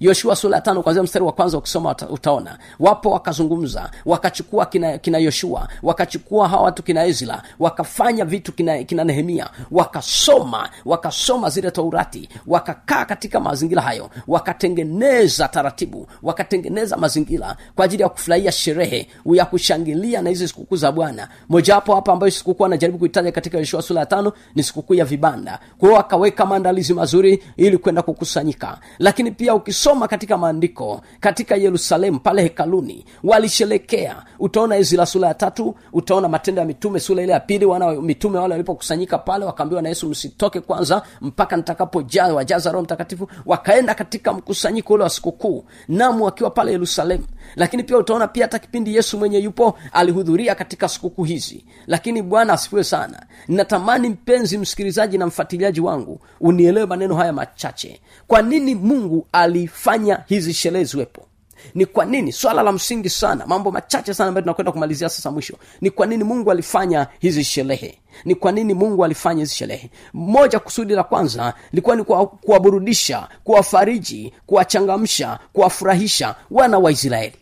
yoshua 0.00 0.36
sura 0.36 0.56
ya 0.56 0.62
tano 0.62 0.82
kwanzia 0.82 1.02
mstari 1.02 1.24
wa 1.24 1.32
kwanza 1.32 1.58
ukisoma 1.58 1.90
uta, 1.90 2.08
utaona 2.08 2.58
wapo 2.80 3.10
wakazungumza 3.10 3.90
wakachukua 4.04 4.66
kina, 4.66 4.98
kina 4.98 5.18
yoshua 5.18 5.68
wakachukua 5.82 6.48
hawa 6.48 6.62
watu 6.62 6.82
kina 6.82 7.04
ezra 7.04 7.42
wakafanya 7.58 8.24
vitu 8.24 8.52
kina, 8.52 8.84
kina 8.84 9.04
nehemia 9.04 9.50
wakasoma 9.70 10.70
wakasoma 10.84 11.50
zile 11.50 11.70
taurati 11.70 12.28
wakakaa 12.46 13.04
katika 13.04 13.40
mazingira 13.40 13.82
hayo 13.82 14.10
wakatengeneza 14.28 15.48
taratibu 15.48 16.06
wakatengeneza 16.22 16.96
mazingira 16.96 17.56
kwa 17.74 17.84
ajili 17.84 18.02
ya 18.02 18.08
kufurahia 18.08 18.52
sherehe 18.52 19.08
ya 19.26 19.44
kushangilia 19.44 20.22
na 20.22 20.30
hizi 20.30 20.48
sikukuu 20.48 20.76
za 20.76 20.92
bwana. 20.92 21.28
Mojawapo 21.48 21.94
hapa 21.94 22.12
ambayo 22.12 22.30
sikukuu 22.30 22.64
anajaribu 22.64 22.98
kuitaja 22.98 23.32
katika 23.32 23.58
yoshua 23.58 23.82
sura 23.82 24.00
ya 24.00 24.06
tano 24.06 24.32
ni 24.54 24.62
sikukuu 24.62 24.94
ya 24.94 25.04
vibanda. 25.04 25.58
Kwa 25.78 25.88
hiyo 25.88 25.98
wakaweka 25.98 26.46
maandalizi 26.46 26.94
mazuri 26.94 27.42
ili 27.56 27.78
kwenda 27.78 28.02
kukusanyika 28.44 28.78
lakini 28.98 29.30
pia 29.30 29.54
ukisoma 29.54 30.08
katika 30.08 30.38
maandiko 30.38 31.00
katika 31.20 31.56
yerusalemu 31.56 32.20
pale 32.20 32.42
hekaluni 32.42 33.04
walisherekea. 33.24 34.16
Utaona 34.38 34.76
ezra 34.76 35.06
sura 35.06 35.28
ya 35.28 35.34
tatu 35.34 35.74
utaona 35.92 36.28
matendo 36.28 36.60
ya 36.60 36.66
mitume 36.66 37.00
sura 37.00 37.22
ile 37.22 37.32
ya 37.32 37.40
pili 37.40 37.64
wana 37.64 37.92
mitume 37.92 38.38
wale 38.38 38.52
walipokusanyika 38.52 39.18
pale 39.18 39.44
wakaambiwa 39.44 39.82
na 39.82 39.88
yesu 39.88 40.08
msitoke 40.08 40.60
kwanza 40.60 41.02
mpaka 41.20 41.56
nitakapoja 41.56 42.24
wajaza 42.24 42.72
roho 42.72 42.82
mtakatifu. 42.84 43.28
Wakaenda 43.46 43.94
katika 43.94 44.32
mkusanyiko 44.32 44.94
ule 44.94 45.02
wa 45.02 45.10
sikukuu. 45.10 45.64
Namu 45.88 46.24
wakiwa 46.24 46.50
pale 46.50 46.72
yerusalemu 46.72 47.24
lakini 47.56 47.82
pia 47.82 47.98
utaona 47.98 48.28
pia 48.28 48.44
hata 48.44 48.58
kipindi 48.58 48.96
yesu 48.96 49.18
mwenye 49.18 49.38
yupo 49.38 49.78
alihudhuria 49.92 50.54
katika 50.54 50.88
sikukuu 50.88 51.24
hizi. 51.24 51.64
Lakini 51.86 52.22
bwana 52.22 52.52
asifiwe 52.52 52.84
sana. 52.84 53.26
Natamani 53.48 54.08
mpenzi 54.08 54.58
msikilizaji 54.58 55.18
na 55.18 55.26
mfuatiliaji 55.26 55.80
wangu 55.80 56.20
unielewe 56.40 56.86
maneno 56.86 57.14
haya 57.14 57.32
machache. 57.32 58.00
Kwa 58.26 58.42
nini 58.42 58.74
mungu 58.74 59.26
alifanya 59.32 60.20
hizi 60.26 60.54
sherehe 60.54 60.84
ziwepo 60.84 61.26
ni 61.74 61.86
kwa 61.86 62.04
nini? 62.04 62.32
Swala 62.32 62.62
la 62.62 62.72
msingi 62.72 63.10
sana 63.10 63.46
mambo 63.46 63.70
machache 63.70 64.14
sana 64.14 64.28
ambayo 64.28 64.42
tunakwenda 64.42 64.72
kumalizia 64.72 65.08
sasa 65.08 65.30
mwisho. 65.30 65.56
Ni 65.80 65.90
kwa 65.90 66.06
nini 66.06 66.24
mungu 66.24 66.50
alifanya 66.50 67.06
hizi 67.18 67.44
sherehe? 67.44 67.98
Ni 68.24 68.34
kwa 68.34 68.52
nini 68.52 68.74
mungu 68.74 69.04
alifanya 69.04 69.40
hizi 69.40 69.54
sherehe? 69.54 69.90
Moja 70.12 70.58
kusudi 70.58 70.94
la 70.94 71.02
kwanza 71.04 71.54
likuwa 71.72 71.96
ni 71.96 72.04
kuwaburudisha 72.04 73.28
kuwafariji 73.44 74.32
kuwachangamsha 74.46 75.38
kuwafurahisha 75.52 76.34
wana 76.50 76.78
wa 76.78 76.90
israeli. 76.92 77.34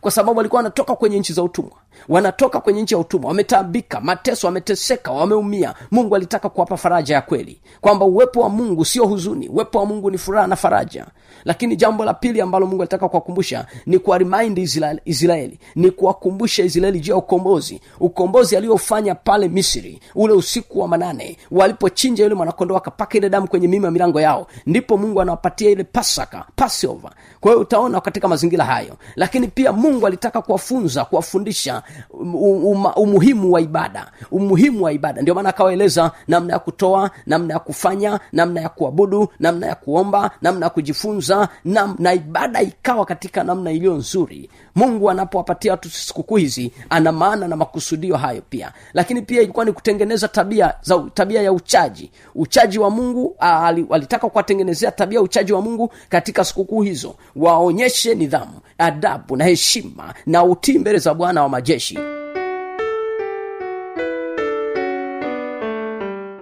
Kwa 0.00 0.10
sababu 0.10 0.38
walikuwa 0.38 0.58
wanatoka 0.58 0.96
kwenye 0.96 1.18
nchi 1.18 1.32
za 1.32 1.42
utumwa. 1.42 1.72
Wanatoka 2.08 2.60
kwenye 2.60 2.82
nchi 2.82 2.94
ya 2.94 3.00
utumwa. 3.00 3.28
Wametaabika 3.28 4.00
mateso 4.00 4.46
wameteseka 4.46 5.10
wameumia. 5.10 5.74
Mungu 5.90 6.16
alitaka 6.16 6.48
kuwapa 6.48 6.76
faraja 6.76 7.14
ya 7.14 7.22
kweli. 7.22 7.60
Kwamba 7.80 8.04
uwepo 8.06 8.40
wa 8.40 8.48
mungu 8.48 8.84
sio 8.84 9.06
huzuni. 9.06 9.48
Uwepo 9.48 9.78
wa 9.78 9.86
mungu 9.86 10.10
ni 10.10 10.18
furaha 10.18 10.46
na 10.46 10.56
faraja 10.56 11.06
lakini 11.44 11.76
jambo 11.76 12.04
la 12.04 12.14
pili 12.14 12.40
ambalo 12.40 12.66
mungu 12.66 12.82
alitaka 12.82 13.08
kuwakumbusha 13.08 13.66
ni 13.86 13.98
kuwarimaindi 13.98 14.62
israeli, 14.62 15.00
israeli 15.04 15.58
ni 15.74 15.90
kuwakumbusha 15.90 16.64
israeli 16.64 17.00
juu 17.00 17.12
ya 17.12 17.16
ukombozi. 17.18 17.80
Ukombozi 18.00 18.56
aliofanya 18.56 19.14
pale 19.14 19.48
misri 19.48 20.00
ule 20.14 20.32
usiku 20.32 20.80
wa 20.80 20.88
manane 20.88 21.36
walipochinja 21.50 22.24
yule 22.24 22.34
mwanakondo 22.34 22.76
akapaka 22.76 23.18
ile 23.18 23.28
damu 23.28 23.48
kwenye 23.48 23.68
mima 23.68 23.90
milango 23.90 24.20
yao 24.20 24.46
ndipo 24.66 24.96
mungu 24.96 25.20
anawapatia 25.20 25.70
ile 25.70 25.84
pasaka 25.84 26.44
passover. 26.56 27.10
Kwa 27.40 27.50
hiyo 27.52 27.60
utaona 27.62 28.00
katika 28.00 28.28
mazingira 28.28 28.64
hayo. 28.64 28.96
Lakini 29.16 29.48
pia 29.48 29.72
mungu 29.72 30.06
alitaka 30.06 30.42
kuwafunza 30.42 31.04
kuwafundisha 31.04 31.82
um, 32.10 32.86
umuhimu 32.96 33.52
wa 33.52 33.60
ibada 33.60 34.10
umuhimu 34.30 34.84
wa 34.84 34.92
ibada. 34.92 35.22
Ndio 35.22 35.34
maana 35.34 35.48
akawaeleza 35.48 36.10
namna 36.28 36.52
ya 36.52 36.58
kutoa 36.58 37.10
namna 37.26 37.54
ya 37.54 37.60
kufanya 37.60 38.20
namna 38.32 38.60
ya 38.60 38.68
kuabudu 38.68 39.28
namna 39.38 39.66
ya 39.66 39.74
kuomba 39.74 40.30
namna 40.42 40.66
ya 40.66 40.70
kujifunza 40.70 41.19
na, 41.64 41.94
na 41.98 42.12
ibada 42.14 42.62
ikawa 42.62 43.04
katika 43.06 43.44
namna 43.44 43.72
iliyo 43.72 43.94
nzuri 43.94 44.50
mungu 44.74 45.10
anapowapatia 45.10 45.70
watu 45.72 45.90
sikukuu 45.90 46.36
hizi 46.36 46.72
ana 46.90 47.12
maana 47.12 47.48
na 47.48 47.56
makusudio 47.56 48.16
hayo 48.16 48.42
pia. 48.50 48.72
Lakini 48.92 49.22
pia 49.22 49.42
ilikuwa 49.42 49.64
ni 49.64 49.72
kutengeneza 49.72 50.28
tabia 50.28 50.74
za 50.82 51.04
tabia 51.14 51.42
ya 51.42 51.52
uchaji. 51.52 52.10
Uchaji 52.34 52.78
wa 52.78 52.90
mungu 52.90 53.36
walitaka 53.88 54.28
kuwatengenezea 54.28 54.90
tabia 54.90 55.18
ya 55.18 55.22
uchaji 55.22 55.52
wa 55.52 55.60
mungu 55.62 55.92
katika 56.08 56.44
sikukuu 56.44 56.82
hizo. 56.82 57.14
Waonyeshe 57.36 58.14
nidhamu 58.14 58.60
adabu 58.78 59.36
na 59.36 59.44
heshima 59.44 60.14
na 60.26 60.44
utii 60.44 60.78
mbele 60.78 60.98
za 60.98 61.14
bwana 61.14 61.42
wa 61.42 61.48
majeshi 61.48 61.98